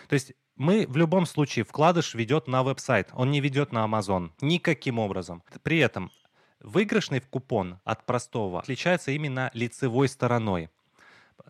То 0.07 0.13
есть 0.13 0.33
Мы 0.55 0.85
в 0.87 0.97
любом 0.97 1.25
случае 1.25 1.65
вкладыш 1.65 2.13
ведет 2.13 2.47
на 2.47 2.61
веб-сайт, 2.61 3.09
он 3.13 3.31
не 3.31 3.41
ведет 3.41 3.71
на 3.71 3.85
Amazon 3.85 4.29
никаким 4.39 4.99
образом. 4.99 5.41
При 5.63 5.79
этом 5.79 6.11
выигрышный 6.63 7.19
в 7.19 7.27
купон 7.27 7.79
от 7.83 8.05
простого 8.05 8.59
отличается 8.59 9.11
именно 9.11 9.51
лицевой 9.53 10.07
стороной. 10.07 10.69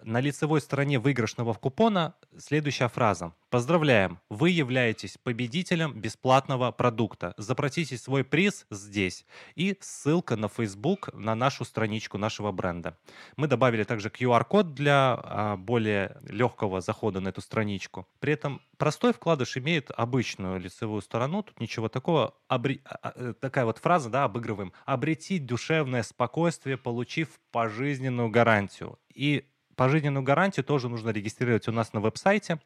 На 0.03 0.19
лицевой 0.19 0.61
стороне 0.61 0.99
выигрышного 0.99 1.53
купона 1.53 2.15
следующая 2.37 2.89
фраза. 2.89 3.33
Поздравляем, 3.49 4.19
вы 4.29 4.49
являетесь 4.49 5.17
победителем 5.17 5.93
бесплатного 5.93 6.71
продукта. 6.71 7.33
Запросите 7.37 7.97
свой 7.97 8.23
приз 8.23 8.65
здесь. 8.71 9.25
И 9.55 9.77
ссылка 9.79 10.35
на 10.35 10.47
Facebook 10.49 11.13
на 11.13 11.35
нашу 11.35 11.63
страничку 11.63 12.17
нашего 12.17 12.51
бренда. 12.51 12.97
Мы 13.37 13.47
добавили 13.47 13.83
также 13.83 14.09
QR-код 14.09 14.73
для 14.73 15.19
а, 15.21 15.55
более 15.55 16.17
легкого 16.27 16.81
захода 16.81 17.19
на 17.19 17.29
эту 17.29 17.41
страничку. 17.41 18.07
При 18.19 18.33
этом 18.33 18.61
простой 18.77 19.13
вкладыш 19.13 19.57
имеет 19.57 19.91
обычную 19.91 20.59
лицевую 20.59 21.01
сторону. 21.01 21.43
Тут 21.43 21.59
ничего 21.59 21.89
такого. 21.89 22.35
Обре... 22.47 22.81
А, 22.85 22.97
а, 23.03 23.13
э, 23.15 23.33
такая 23.39 23.65
вот 23.65 23.77
фраза, 23.77 24.09
да, 24.09 24.23
обыгрываем. 24.23 24.73
Обрети 24.85 25.39
душевное 25.39 26.03
спокойствие, 26.03 26.77
получив 26.77 27.39
пожизненную 27.51 28.29
гарантию. 28.29 28.99
И 29.13 29.45
Пожизненную 29.75 30.23
гарантию 30.23 30.63
тоже 30.63 30.89
нужно 30.89 31.09
регистрировать 31.09 31.67
у 31.67 31.71
нас 31.71 31.93
на 31.93 31.99
веб-сайте. 31.99 32.59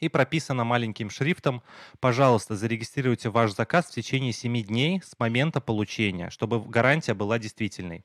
И 0.00 0.08
прописано 0.08 0.64
маленьким 0.64 1.10
шрифтом, 1.10 1.62
пожалуйста, 2.00 2.56
зарегистрируйте 2.56 3.28
ваш 3.28 3.52
заказ 3.52 3.86
в 3.86 3.92
течение 3.92 4.32
7 4.32 4.62
дней 4.64 5.00
с 5.00 5.16
момента 5.20 5.60
получения, 5.60 6.28
чтобы 6.30 6.60
гарантия 6.60 7.14
была 7.14 7.38
действительной. 7.38 8.04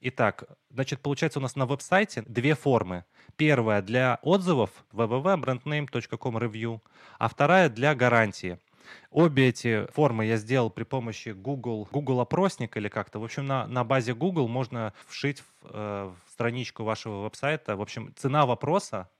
Итак, 0.00 0.44
значит, 0.68 1.00
получается 1.00 1.38
у 1.38 1.42
нас 1.42 1.54
на 1.54 1.64
веб-сайте 1.64 2.22
две 2.26 2.56
формы. 2.56 3.04
Первая 3.36 3.82
для 3.82 4.18
отзывов 4.22 4.70
www.brandname.com 4.92 6.36
review, 6.38 6.80
а 7.18 7.28
вторая 7.28 7.68
для 7.68 7.94
гарантии– 7.94 8.58
Обе 9.10 9.48
эти 9.48 9.86
формы 9.92 10.24
я 10.24 10.36
сделал 10.36 10.70
при 10.70 10.84
помощи 10.84 11.30
Google, 11.30 11.88
Google 11.92 12.20
опросник 12.20 12.76
или 12.76 12.88
как-то. 12.88 13.18
В 13.18 13.24
общем, 13.24 13.46
на, 13.46 13.66
на 13.66 13.84
базе 13.84 14.14
Google 14.14 14.48
можно 14.48 14.94
вшить 15.06 15.40
в, 15.40 15.44
э, 15.64 16.12
в 16.26 16.32
страничку 16.32 16.84
вашего 16.84 17.22
веб-сайта. 17.22 17.76
В 17.76 17.82
общем, 17.82 18.14
цена 18.16 18.46
вопроса 18.46 19.10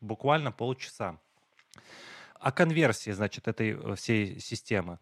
буквально 0.00 0.52
полчаса. 0.52 1.18
О 2.38 2.52
конверсии, 2.52 3.10
значит, 3.10 3.48
этой 3.48 3.70
э, 3.70 3.94
всей 3.96 4.38
системы. 4.38 4.98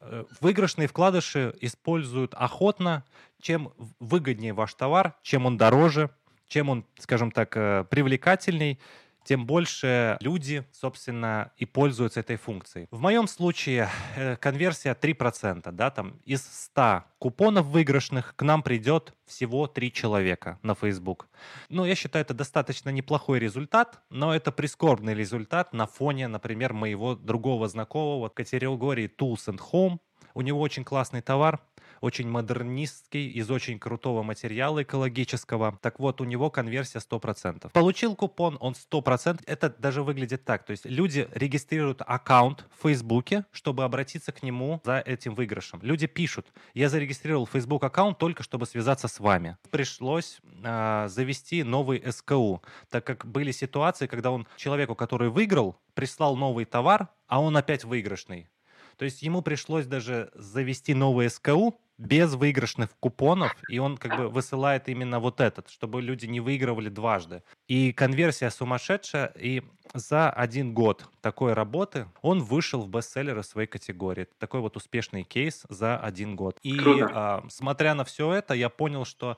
Э, 0.00 0.24
выигрышные 0.40 0.88
вкладыши 0.88 1.54
используют 1.60 2.34
охотно. 2.34 3.04
Чем 3.40 3.72
выгоднее 3.98 4.52
ваш 4.52 4.74
товар, 4.74 5.14
чем 5.22 5.46
он 5.46 5.56
дороже, 5.56 6.10
чем 6.46 6.68
он, 6.68 6.84
скажем 6.98 7.30
так, 7.30 7.52
привлекательней, 7.88 8.78
тем 9.24 9.46
больше 9.46 10.16
люди, 10.20 10.64
собственно, 10.72 11.52
и 11.56 11.66
пользуются 11.66 12.20
этой 12.20 12.36
функцией. 12.36 12.88
В 12.90 13.00
моем 13.00 13.28
случае 13.28 13.88
э, 14.16 14.36
конверсия 14.36 14.96
3%, 15.00 15.70
да, 15.72 15.90
там 15.90 16.20
из 16.24 16.42
100 16.42 17.04
купонов 17.18 17.66
выигрышных 17.66 18.34
к 18.36 18.42
нам 18.42 18.62
придет 18.62 19.14
всего 19.26 19.66
3 19.66 19.92
человека 19.92 20.58
на 20.62 20.74
Facebook. 20.74 21.28
Ну, 21.68 21.84
я 21.84 21.94
считаю, 21.94 22.24
это 22.24 22.34
достаточно 22.34 22.90
неплохой 22.90 23.38
результат, 23.38 24.00
но 24.10 24.34
это 24.34 24.52
прискорбный 24.52 25.14
результат 25.14 25.72
на 25.72 25.86
фоне, 25.86 26.28
например, 26.28 26.72
моего 26.72 27.14
другого 27.14 27.68
знакомого 27.68 28.28
в 28.28 28.34
категории 28.34 29.10
Tools 29.18 29.46
and 29.46 29.60
Home. 29.72 29.98
У 30.34 30.42
него 30.42 30.60
очень 30.60 30.84
классный 30.84 31.22
товар, 31.22 31.60
очень 32.00 32.28
модернистский, 32.28 33.28
из 33.28 33.50
очень 33.50 33.78
крутого 33.78 34.22
материала 34.22 34.82
экологического. 34.82 35.78
Так 35.82 35.98
вот, 35.98 36.20
у 36.20 36.24
него 36.24 36.50
конверсия 36.50 36.98
100%. 36.98 37.70
Получил 37.72 38.16
купон, 38.16 38.56
он 38.60 38.74
100%. 38.74 39.42
Это 39.46 39.70
даже 39.70 40.02
выглядит 40.02 40.44
так. 40.44 40.64
То 40.64 40.72
есть 40.72 40.86
люди 40.86 41.28
регистрируют 41.34 42.02
аккаунт 42.06 42.66
в 42.78 42.82
Фейсбуке, 42.82 43.44
чтобы 43.52 43.84
обратиться 43.84 44.32
к 44.32 44.42
нему 44.42 44.80
за 44.84 44.98
этим 44.98 45.34
выигрышем. 45.34 45.80
Люди 45.82 46.06
пишут, 46.06 46.46
я 46.74 46.88
зарегистрировал 46.88 47.46
Facebook 47.46 47.84
аккаунт 47.84 48.18
только 48.18 48.42
чтобы 48.42 48.66
связаться 48.66 49.08
с 49.08 49.20
вами. 49.20 49.56
Пришлось 49.70 50.40
э, 50.62 51.06
завести 51.08 51.62
новый 51.62 52.02
СКУ, 52.10 52.62
так 52.88 53.04
как 53.04 53.26
были 53.26 53.52
ситуации, 53.52 54.06
когда 54.06 54.30
он 54.30 54.46
человеку, 54.56 54.94
который 54.94 55.28
выиграл, 55.28 55.76
прислал 55.94 56.36
новый 56.36 56.64
товар, 56.64 57.08
а 57.26 57.40
он 57.40 57.56
опять 57.56 57.84
выигрышный. 57.84 58.48
То 58.96 59.04
есть 59.04 59.22
ему 59.22 59.40
пришлось 59.40 59.86
даже 59.86 60.30
завести 60.34 60.92
новый 60.94 61.30
СКУ 61.30 61.80
без 62.00 62.34
выигрышных 62.34 62.90
купонов, 62.98 63.54
и 63.68 63.78
он 63.78 63.98
как 63.98 64.16
бы 64.16 64.28
высылает 64.28 64.88
именно 64.88 65.20
вот 65.20 65.40
этот, 65.40 65.68
чтобы 65.68 66.00
люди 66.00 66.26
не 66.26 66.40
выигрывали 66.40 66.88
дважды. 66.88 67.42
И 67.68 67.92
конверсия 67.92 68.50
сумасшедшая, 68.50 69.32
и 69.38 69.62
за 69.92 70.30
один 70.30 70.72
год 70.72 71.06
такой 71.20 71.52
работы 71.52 72.06
он 72.22 72.42
вышел 72.42 72.82
в 72.82 72.88
бестселлеры 72.88 73.42
своей 73.42 73.68
категории. 73.68 74.28
Такой 74.38 74.60
вот 74.60 74.76
успешный 74.76 75.24
кейс 75.24 75.64
за 75.68 75.98
один 75.98 76.36
год. 76.36 76.56
И 76.62 76.78
а, 76.80 77.44
смотря 77.48 77.94
на 77.94 78.04
все 78.04 78.32
это, 78.32 78.54
я 78.54 78.70
понял, 78.70 79.04
что 79.04 79.36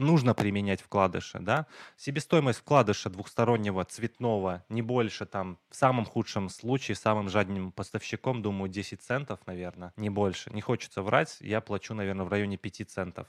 нужно 0.00 0.34
применять 0.34 0.80
вкладыши, 0.80 1.38
да. 1.38 1.66
Себестоимость 1.96 2.60
вкладыша 2.60 3.10
двухстороннего 3.10 3.84
цветного 3.84 4.64
не 4.68 4.82
больше 4.82 5.26
там 5.26 5.58
в 5.70 5.76
самом 5.76 6.04
худшем 6.04 6.48
случае, 6.48 6.96
самым 6.96 7.28
жадным 7.28 7.70
поставщиком, 7.70 8.42
думаю, 8.42 8.68
10 8.68 9.02
центов, 9.02 9.40
наверное, 9.46 9.92
не 9.96 10.10
больше. 10.10 10.50
Не 10.52 10.60
хочется 10.60 11.02
врать, 11.02 11.36
я 11.40 11.60
плачу, 11.60 11.94
наверное, 11.94 12.24
в 12.24 12.28
районе 12.28 12.56
5 12.56 12.90
центов. 12.90 13.28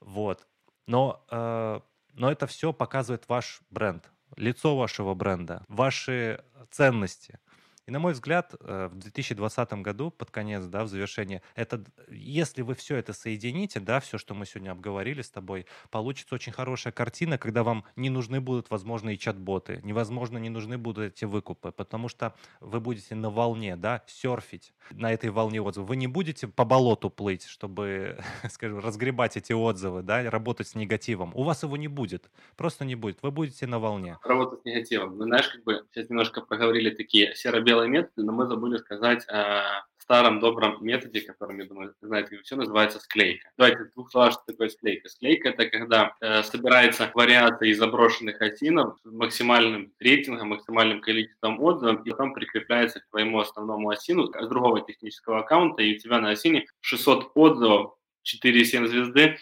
Вот. 0.00 0.46
Но, 0.86 1.24
э, 1.30 1.80
но 2.12 2.30
это 2.30 2.46
все 2.46 2.72
показывает 2.72 3.28
ваш 3.28 3.60
бренд, 3.70 4.10
лицо 4.36 4.76
вашего 4.76 5.14
бренда, 5.14 5.64
ваши 5.68 6.44
ценности– 6.70 7.38
и, 7.86 7.90
на 7.90 7.98
мой 7.98 8.12
взгляд, 8.12 8.54
э, 8.60 8.88
в 8.92 8.98
2020 8.98 9.72
году, 9.82 10.10
под 10.10 10.30
конец, 10.30 10.64
да, 10.66 10.84
в 10.84 10.88
завершение, 10.88 11.42
это, 11.54 11.84
если 12.08 12.62
вы 12.62 12.74
все 12.74 12.96
это 12.96 13.12
соедините, 13.12 13.80
да, 13.80 14.00
все, 14.00 14.18
что 14.18 14.34
мы 14.34 14.46
сегодня 14.46 14.70
обговорили 14.70 15.22
с 15.22 15.30
тобой, 15.30 15.66
получится 15.90 16.34
очень 16.34 16.52
хорошая 16.52 16.92
картина, 16.92 17.38
когда 17.38 17.64
вам 17.64 17.84
не 17.96 18.10
нужны 18.10 18.40
будут, 18.40 18.70
возможно, 18.70 19.10
и 19.10 19.18
чат-боты, 19.18 19.80
невозможно, 19.82 20.38
не 20.38 20.50
нужны 20.50 20.78
будут 20.78 21.14
эти 21.14 21.24
выкупы, 21.24 21.72
потому 21.72 22.08
что 22.08 22.34
вы 22.60 22.80
будете 22.80 23.14
на 23.14 23.30
волне, 23.30 23.76
да, 23.76 24.02
серфить 24.06 24.72
на 24.90 25.12
этой 25.12 25.30
волне 25.30 25.60
отзывов. 25.60 25.88
Вы 25.88 25.96
не 25.96 26.06
будете 26.06 26.46
по 26.46 26.64
болоту 26.64 27.10
плыть, 27.10 27.44
чтобы, 27.46 28.18
скажем, 28.50 28.78
разгребать 28.78 29.36
эти 29.36 29.52
отзывы, 29.52 30.02
да, 30.02 30.30
работать 30.30 30.68
с 30.68 30.74
негативом. 30.74 31.32
У 31.34 31.42
вас 31.42 31.62
его 31.62 31.76
не 31.76 31.88
будет, 31.88 32.30
просто 32.56 32.84
не 32.84 32.94
будет. 32.94 33.18
Вы 33.22 33.30
будете 33.30 33.66
на 33.66 33.78
волне. 33.78 34.18
Работать 34.22 34.60
с 34.62 34.64
негативом. 34.64 35.16
Мы, 35.16 35.24
знаешь, 35.24 35.48
как 35.48 35.64
бы 35.64 35.84
сейчас 35.90 36.08
немножко 36.10 36.40
поговорили 36.42 36.90
такие 36.90 37.34
серо 37.34 37.60
белые 37.82 37.90
методы, 37.90 38.22
но 38.22 38.32
мы 38.32 38.46
забыли 38.46 38.78
сказать 38.78 39.26
о 39.28 39.84
старом 39.98 40.40
добром 40.40 40.78
методе, 40.80 41.20
которым, 41.20 41.60
я 41.60 41.66
думаю, 41.66 41.94
знаете, 42.00 42.38
все 42.42 42.56
называется 42.56 42.98
склейка. 42.98 43.48
Давайте 43.56 43.84
двух 43.94 44.10
словах, 44.10 44.32
что 44.32 44.42
такое 44.46 44.68
склейка. 44.68 45.08
Склейка– 45.08 45.48
это 45.50 45.66
когда 45.66 46.14
э, 46.20 46.42
собирается 46.42 47.10
вариация 47.14 47.68
из 47.68 47.78
заброшенных 47.78 48.40
осинов 48.40 48.98
с 49.04 49.10
максимальным 49.10 49.92
рейтингом, 50.00 50.48
максимальным 50.48 51.00
количеством 51.00 51.60
отзывов, 51.60 52.04
и 52.04 52.10
потом 52.10 52.34
прикрепляется 52.34 53.00
к 53.00 53.08
твоему 53.10 53.40
основному 53.40 53.90
осину 53.90 54.26
с 54.26 54.48
другого 54.48 54.80
технического 54.80 55.40
аккаунта, 55.40 55.82
и 55.82 55.94
у 55.94 55.98
тебя 55.98 56.18
на 56.18 56.30
осине 56.30 56.66
600 56.80 57.30
отзывов, 57.34 57.94
4,7 58.24 58.86
звезды, 58.86 59.38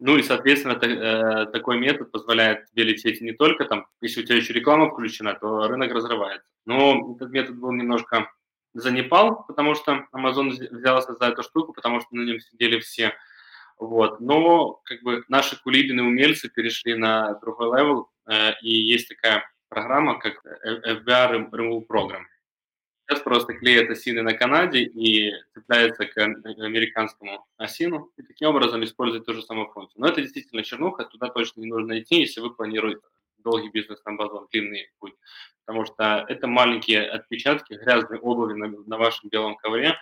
ну 0.00 0.16
и, 0.16 0.22
соответственно, 0.22 0.72
это, 0.72 0.86
э, 0.86 1.46
такой 1.52 1.78
метод 1.78 2.10
позволяет 2.10 2.64
тебе 2.70 2.84
лететь 2.84 3.20
не 3.20 3.32
только 3.32 3.66
там, 3.66 3.86
если 4.00 4.22
у 4.22 4.24
тебя 4.24 4.36
еще 4.36 4.54
реклама 4.54 4.90
включена, 4.90 5.34
то 5.34 5.68
рынок 5.68 5.92
разрывается. 5.92 6.48
Но 6.64 7.14
этот 7.14 7.30
метод 7.30 7.56
был 7.58 7.70
немножко 7.72 8.30
занепал, 8.72 9.44
потому 9.46 9.74
что 9.74 10.06
Amazon 10.14 10.50
взялся 10.70 11.14
за 11.14 11.26
эту 11.26 11.42
штуку, 11.42 11.74
потому 11.74 12.00
что 12.00 12.16
на 12.16 12.22
нем 12.22 12.40
сидели 12.40 12.80
все. 12.80 13.12
Вот. 13.78 14.20
Но 14.20 14.80
как 14.84 15.02
бы 15.02 15.22
наши 15.28 15.60
кулибины 15.62 16.02
умельцы 16.02 16.48
перешли 16.48 16.94
на 16.94 17.34
другой 17.34 17.78
level, 17.78 18.10
э, 18.26 18.52
и 18.62 18.70
есть 18.70 19.08
такая 19.08 19.44
программа, 19.68 20.18
как 20.18 20.42
FBR 20.64 21.50
Remove 21.50 21.86
Program. 21.86 22.24
Сейчас 23.10 23.24
просто 23.24 23.54
клеят 23.54 23.90
ASIN 23.90 24.16
ы 24.16 24.22
на 24.22 24.34
Канаде 24.34 24.84
и 24.84 25.32
цепляется 25.52 26.06
к 26.06 26.16
американскому 26.16 27.44
ASIN 27.56 27.91
у, 27.91 28.08
и 28.16 28.22
таким 28.22 28.50
образом 28.50 28.84
использует 28.84 29.26
ту 29.26 29.34
же 29.34 29.42
самую 29.42 29.66
функцию. 29.66 30.00
Но 30.00 30.06
это 30.06 30.22
действительно 30.22 30.62
чернуха, 30.62 31.04
туда 31.06 31.26
точно 31.28 31.62
не 31.62 31.66
нужно 31.66 31.98
идти, 31.98 32.20
если 32.20 32.40
вы 32.40 32.54
планируете 32.54 33.00
долгий 33.38 33.68
бизнес 33.70 34.00
на 34.04 34.10
Amazon, 34.10 34.46
длинный 34.52 34.92
путь. 35.00 35.14
Потому 35.64 35.86
что 35.86 36.24
это 36.28 36.46
маленькие 36.46 37.04
отпечатки 37.04 37.74
грязной 37.74 38.20
обуви 38.20 38.54
на, 38.54 38.68
на 38.68 38.96
вашем 38.96 39.28
белом 39.28 39.56
ковре, 39.56 39.98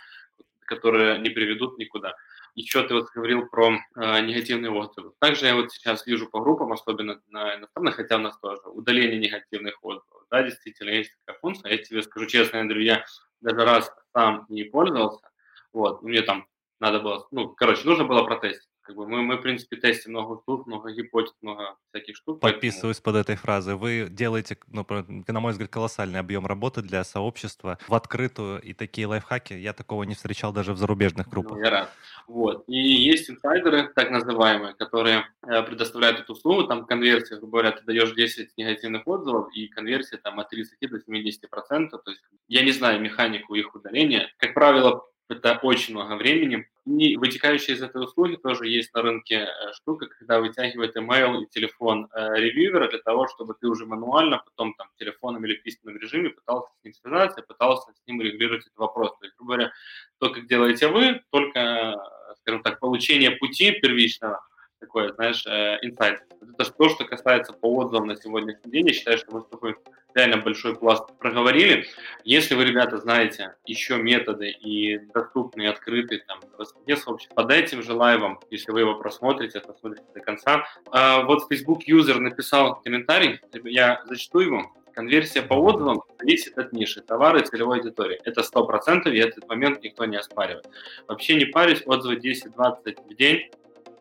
которые 0.68 1.18
не 1.18 1.31
приведут 1.31 1.78
никуда. 1.78 2.14
Еще 2.54 2.83
ты 2.87 2.94
вот 2.94 3.09
говорил 3.14 3.46
про 3.46 3.72
э, 3.72 4.20
негативные 4.20 4.70
отзывы. 4.70 5.12
Также 5.20 5.46
я 5.46 5.54
вот 5.54 5.72
сейчас 5.72 6.07
вижу 6.07 6.28
по 6.28 6.40
группам, 6.40 6.72
особенно 6.72 7.20
на 7.28 7.57
иностранных, 7.57 7.96
хотя 7.96 8.16
у 8.16 8.20
нас 8.20 8.38
тоже, 8.38 8.61
удаление 8.66 9.18
негативных 9.18 9.78
отзывов. 9.83 10.24
Да, 10.31 10.42
действительно, 10.42 10.90
есть 10.90 11.12
такая 11.24 11.40
функция. 11.40 11.72
Я 11.72 11.78
тебе 11.78 12.02
скажу 12.02 12.26
честно, 12.26 12.61
Андрю, 12.61 12.81
я 12.81 13.04
даже 13.40 13.64
раз 13.64 13.92
сам 14.12 14.46
не 14.48 14.64
пользовался. 14.64 15.28
Вот, 15.72 16.02
мне 16.02 16.22
там 16.22 16.46
надо 16.81 17.00
было, 17.00 17.26
ну, 17.31 17.48
короче, 17.48 17.85
нужно 17.85 18.04
было 18.04 18.24
протестить 18.24 18.67
Как 18.88 18.96
бы 18.96 19.07
мы, 19.07 19.20
мы, 19.20 19.37
в 19.37 19.42
принципе, 19.42 19.77
тестим 19.77 20.12
много 20.12 20.40
штук, 20.40 20.66
много 20.66 20.90
гипотез, 20.92 21.35
много 21.42 21.77
всяких 21.90 22.16
штук. 22.16 22.40
Подписываюсь 22.40 22.96
поэтому... 23.01 23.22
под 23.22 23.27
этой 23.27 23.37
фразой. 23.37 23.74
Вы 23.74 24.07
делаете, 24.09 24.57
ну, 24.66 24.87
на 24.88 25.40
мой 25.40 25.53
взгляд, 25.53 25.68
колоссальный 25.68 26.18
объем 26.18 26.46
работы 26.46 26.81
для 26.81 27.05
сообщества 27.05 27.79
в 27.87 27.94
открытую, 27.94 28.62
и 28.62 28.72
такие 28.72 29.07
лайфхаки, 29.07 29.53
я 29.53 29.74
такого 29.74 30.05
не 30.05 30.14
встречал 30.14 30.55
даже 30.55 30.72
в 30.72 30.79
зарубежных 30.79 31.27
ну, 31.27 31.33
группах. 31.33 31.59
Ну, 31.59 31.64
я 31.64 31.70
рад. 31.70 31.90
Вот. 32.27 32.64
И 32.66 32.79
есть 32.79 33.29
инсайдеры, 33.29 33.92
так 33.94 34.11
называемые, 34.11 34.72
которые 34.72 35.27
э, 35.46 35.62
предоставляют 35.64 36.20
эту 36.20 36.33
услугу, 36.33 36.64
там 36.64 36.87
конверсия, 36.87 37.37
грубо 37.37 37.59
говоря, 37.59 37.72
ты 37.72 37.85
даешь 37.85 38.14
10 38.14 38.57
негативных 38.57 39.07
отзывов, 39.07 39.55
и 39.55 39.68
конверсия 39.68 40.16
там 40.16 40.40
от 40.40 40.48
30 40.48 40.79
до 40.81 40.98
70 40.98 41.51
процентов. 41.51 42.03
То 42.05 42.12
есть 42.12 42.22
я 42.48 42.62
не 42.62 42.72
знаю 42.72 43.03
механику 43.03 43.55
их 43.55 43.74
удаления. 43.74 44.33
Как 44.38 44.55
правило, 44.55 45.05
это 45.29 45.59
очень 45.62 45.95
много 45.95 46.14
времени. 46.17 46.67
И 46.87 47.17
вытекающая 47.17 47.75
из 47.75 47.83
этой 47.83 48.03
услуги 48.03 48.37
тоже 48.37 48.67
есть 48.67 48.95
на 48.95 49.03
рынке 49.03 49.47
э, 49.47 49.73
штука, 49.75 50.07
когда 50.07 50.41
вытягивает 50.41 50.97
email 50.97 51.43
и 51.43 51.47
телефон 51.47 52.09
э, 52.14 52.37
ревьювера 52.37 52.88
для 52.88 52.99
того, 53.01 53.29
чтобы 53.29 53.55
ты 53.55 53.69
уже 53.69 53.85
мануально 53.85 54.38
потом 54.38 54.73
там 54.75 54.88
телефоном 54.99 55.45
или 55.45 55.57
в 55.57 55.62
письменном 55.62 56.01
режиме 56.01 56.31
пытался 56.31 56.71
с 56.81 56.85
ним 56.85 56.95
связаться, 56.95 57.43
пытался 57.43 57.93
с 57.93 58.07
ним 58.07 58.23
регулировать 58.23 58.62
этот 58.62 58.77
вопрос. 58.79 59.11
То 59.19 59.27
есть, 59.27 59.37
грубо 59.37 59.55
говоря, 59.55 59.73
то, 60.19 60.31
как 60.31 60.47
делаете 60.47 60.88
вы, 60.88 61.23
только, 61.31 61.97
скажем 62.41 62.62
так, 62.62 62.81
получение 62.81 63.33
пути 63.33 63.73
первичного, 63.73 64.41
такое, 64.81 65.12
знаешь, 65.12 65.45
э, 65.47 65.79
инсайт. 65.83 66.23
Это 66.43 66.73
то, 66.73 66.88
что 66.88 67.05
касается 67.05 67.53
по 67.53 67.75
отзывам 67.77 68.07
на 68.07 68.17
сегодняшний 68.17 68.71
день. 68.71 68.88
Я 68.88 68.95
считаю, 68.95 69.19
что 69.19 69.33
мы 69.33 69.43
с 69.43 69.47
тобой 69.47 69.77
реально 70.14 70.38
большой 70.38 70.77
пласт 70.77 71.05
проговорили. 71.19 71.87
Если 72.25 72.55
вы, 72.55 72.64
ребята, 72.64 72.99
знаете 72.99 73.55
еще 73.67 73.97
методы 73.99 74.51
и 74.51 74.99
доступные, 75.14 75.71
открытые, 75.71 76.25
там, 76.27 76.41
в 76.57 76.97
сообществе, 76.97 77.35
под 77.35 77.51
этим 77.53 77.83
же 77.83 77.93
лайвом, 77.93 78.41
если 78.51 78.73
вы 78.73 78.81
его 78.81 78.95
просмотрите, 78.97 79.61
посмотрите 79.61 80.05
до 80.14 80.21
конца. 80.21 80.67
А, 80.91 81.23
вот 81.23 81.47
Facebook 81.49 81.85
юзер 81.85 82.21
написал 82.21 82.81
комментарий, 82.83 83.41
я 83.64 84.03
зачту 84.07 84.41
его. 84.41 84.73
Конверсия 84.95 85.43
по 85.43 85.55
отзывам 85.55 86.03
зависит 86.19 86.59
от 86.59 86.73
ниши, 86.73 87.01
товара 87.01 87.41
и 87.41 87.45
целевой 87.45 87.79
аудитории. 87.79 88.19
Это 88.25 88.41
100%, 88.41 89.09
и 89.09 89.19
этот 89.19 89.49
момент 89.49 89.85
никто 89.85 90.05
не 90.07 90.17
оспаривает. 90.17 90.69
Вообще 91.07 91.37
не 91.37 91.45
парюсь, 91.45 91.85
отзывы 91.87 92.17
10-20 92.17 93.09
в 93.09 93.14
день, 93.14 93.49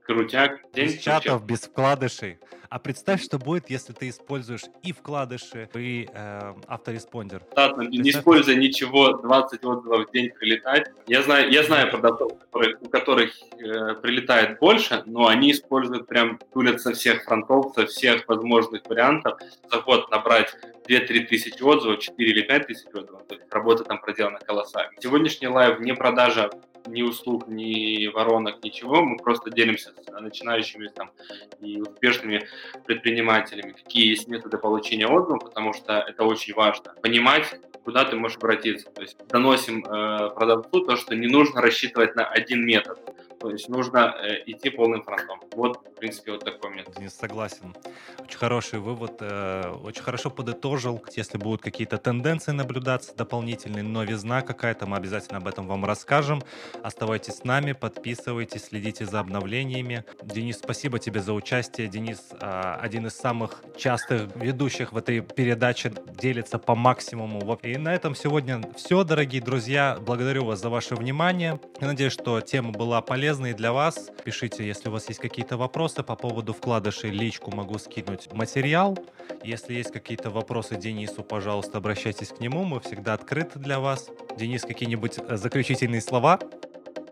крутяк. 0.08 0.60
День 0.74 0.88
без 0.88 1.00
чатов, 1.00 1.46
без 1.46 1.62
вкладышей. 1.62 2.39
А 2.70 2.80
представь, 2.80 3.24
что 3.24 3.38
будет, 3.38 3.70
если 3.70 3.93
ты 3.93 4.10
используешь 4.10 4.63
и 4.84 4.91
вкладыши, 4.91 5.70
и 5.76 6.08
э, 6.12 6.54
autoresponder. 6.67 7.43
Да, 7.56 7.74
не 7.78 8.10
используя 8.10 8.56
ничего, 8.56 9.13
20 9.13 9.63
отзывов 9.63 10.08
в 10.08 10.12
день 10.12 10.32
прилетать. 10.32 10.88
Я 11.08 11.24
знаю, 11.24 11.50
я 11.50 11.63
знаю 11.63 11.89
продавцов, 11.89 12.34
у 12.82 12.89
которых 12.89 13.32
э, 13.54 13.96
прилетает 14.02 14.60
больше, 14.60 15.04
но 15.06 15.28
они 15.28 15.52
используют 15.52 16.08
прям 16.08 16.39
тулят 16.54 16.82
со 16.82 16.93
всех 16.93 17.24
фронтов, 17.24 17.74
со 17.74 17.86
всех 17.86 18.28
возможных 18.28 18.86
вариантов. 18.86 19.39
За 19.72 19.80
год 19.80 20.12
набрать 20.12 20.54
2-3 20.89 21.26
тысячи 21.26 21.62
отзывов, 21.62 22.00
4 22.00 22.30
или 22.30 22.41
5 22.41 22.67
тысяч 22.67 22.88
отзывов. 22.93 23.26
То 23.28 23.36
есть 23.36 23.48
работа 23.52 23.84
там 23.86 24.00
проделана 24.00 24.39
колоссально. 24.39 24.91
Сегодняшний 25.00 25.48
live 25.47 25.80
не 25.80 25.93
продажа 25.93 26.50
ни 26.86 27.02
услуг, 27.02 27.48
ни 27.48 28.08
воронок, 28.08 28.63
ничего. 28.63 29.04
Мы 29.04 29.18
просто 29.18 29.50
делимся 29.50 29.94
с 30.02 30.20
начинающими 30.20 30.88
там, 30.88 31.12
и 31.60 31.82
успешными 31.82 32.48
предпринимателями, 32.86 33.72
какие 33.72 34.10
есть 34.10 34.28
методы 34.28 34.58
получения 34.58 35.08
отзывов, 35.08 35.44
потому 35.44 35.74
что 35.74 36.00
это 36.00 36.24
очень 36.24 36.54
важно. 36.54 36.94
Понимать, 37.02 37.56
куда 37.84 38.04
ты 38.04 38.16
можешь 38.18 38.38
обратиться. 38.38 38.90
То 38.92 39.02
есть 39.02 39.18
доносим 39.30 39.86
э, 39.86 40.30
продавцу 40.32 40.82
то, 40.82 40.98
что 40.98 41.16
не 41.16 41.28
нужно 41.28 41.62
рассчитывать 41.62 42.16
на 42.16 42.26
один 42.26 42.66
метод. 42.66 43.00
То 43.39 43.52
есть 43.52 43.69
нужно 43.69 44.15
э, 44.21 44.43
идти 44.47 44.69
полным 44.69 45.04
фронтом. 45.04 45.39
Вот, 45.54 45.78
в 45.78 46.00
принципе, 46.00 46.32
вот 46.32 46.43
такой 46.43 46.71
метод. 46.73 47.00
Не 47.00 47.10
согласен. 47.10 47.76
Очень 48.19 48.38
хороший 48.38 48.80
вывод. 48.80 49.17
Э, 49.19 49.73
очень 49.84 50.02
хорошо 50.02 50.30
подытожил. 50.30 51.04
Если 51.15 51.38
будут 51.38 51.62
какие-то 51.62 51.97
тенденции 51.97 52.52
наблюдаться 52.52 53.15
дополнительные, 53.15 53.84
новизна 53.84 54.41
какая-то, 54.41 54.88
мы 54.88 54.97
обязательно 54.97 55.38
об 55.38 55.47
этом 55.47 55.67
вам 55.67 55.86
расскажем. 55.86 56.41
Оставайтесь 56.82 57.36
с 57.36 57.43
нами, 57.43 57.73
подписывайтесь, 57.73 58.65
следите 58.65 59.06
за 59.06 59.19
обновлениями. 59.19 60.04
Денис, 60.23 60.58
спасибо 60.58 60.97
тебе 60.97 61.21
за 61.21 61.34
участие. 61.34 61.88
Денис 61.88 62.19
э, 62.32 62.76
один 62.82 63.06
из 63.06 63.13
самых 63.13 63.63
частых 63.78 64.36
ведущих 64.36 64.93
в 64.93 64.97
этой 64.97 65.21
передаче, 65.21 65.93
делится 66.19 66.58
по 66.58 66.76
максимуму. 66.76 67.60
И 67.62 67.78
на 67.78 67.93
этом 67.93 68.15
сегодня 68.15 68.62
все, 68.76 69.04
дорогие 69.04 69.41
друзья. 69.41 69.97
Благодарю 70.02 70.45
вас 70.45 70.60
за 70.60 70.69
ваше 70.69 70.95
внимание. 70.95 71.60
Я 71.80 71.88
надеюсь, 71.88 72.13
что 72.13 72.41
тема 72.41 72.71
была 72.71 73.02
полезна 73.02 73.27
полезные 73.28 73.54
для 73.54 73.74
вас. 73.74 74.10
Пишите, 74.24 74.66
если 74.66 74.88
у 74.88 74.94
вас 74.94 75.10
есть 75.10 75.20
какие-то 75.20 75.58
вопросы 75.58 76.02
по 76.02 76.16
поводу 76.16 76.54
вкладышей, 76.54 77.10
личку 77.10 77.54
могу 77.54 77.78
скинуть 77.78 78.32
материал. 78.32 78.98
Если 79.44 79.74
есть 79.74 79.92
какие-то 79.92 80.30
вопросы 80.30 80.78
Денису, 80.78 81.24
пожалуйста, 81.24 81.80
обращайтесь 81.80 82.30
к 82.30 82.40
нему, 82.40 82.63
мы 82.63 82.80
всегда 82.80 83.16
открыты 83.16 83.60
для 83.60 83.82
вас. 83.82 84.10
Денис, 84.38 84.62
какие-нибудь 84.62 85.20
э, 85.20 85.36
заключительные 85.36 86.00
слова? 86.00 86.40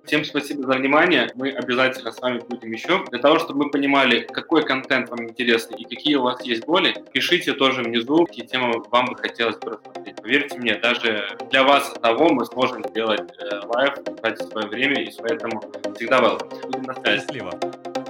Всем 0.05 0.23
спасибо 0.23 0.67
за 0.67 0.73
внимание. 0.77 1.31
Мы 1.33 1.49
обязательно 1.49 2.11
с 2.11 2.21
вами 2.21 2.39
будем 2.47 2.71
еще. 2.71 3.03
Для 3.09 3.19
того, 3.19 3.39
чтобы 3.39 3.65
мы 3.65 3.71
понимали, 3.71 4.19
какой 4.21 4.63
контент 4.63 5.09
вам 5.09 5.23
интересный 5.29 5.79
и 5.79 5.83
какие 5.83 6.15
у 6.15 6.21
вас 6.21 6.43
есть 6.43 6.65
боли, 6.65 6.95
пишите 7.11 7.53
тоже 7.53 7.81
внизу, 7.81 8.25
какие 8.25 8.45
темы 8.45 8.83
вам 8.91 9.07
бы 9.07 9.15
хотелось 9.15 9.55
просмотреть. 9.55 10.17
Поверьте 10.21 10.59
мне, 10.59 10.75
даже 10.75 11.27
для 11.49 11.63
вас 11.63 11.93
одного 12.01 12.29
мы 12.29 12.45
сможем 12.45 12.83
сделать 12.89 13.31
э, 13.39 13.61
live, 13.65 13.95
тратить 14.21 14.47
свое 14.47 14.67
время, 14.67 15.01
и 15.01 15.11
поэтому 15.17 15.63
всегда 15.95 16.19
welcome. 16.19 16.61
Будем 16.67 16.83
на 16.83 16.93
связи. 16.93 17.21
Счастливо. 17.21 18.04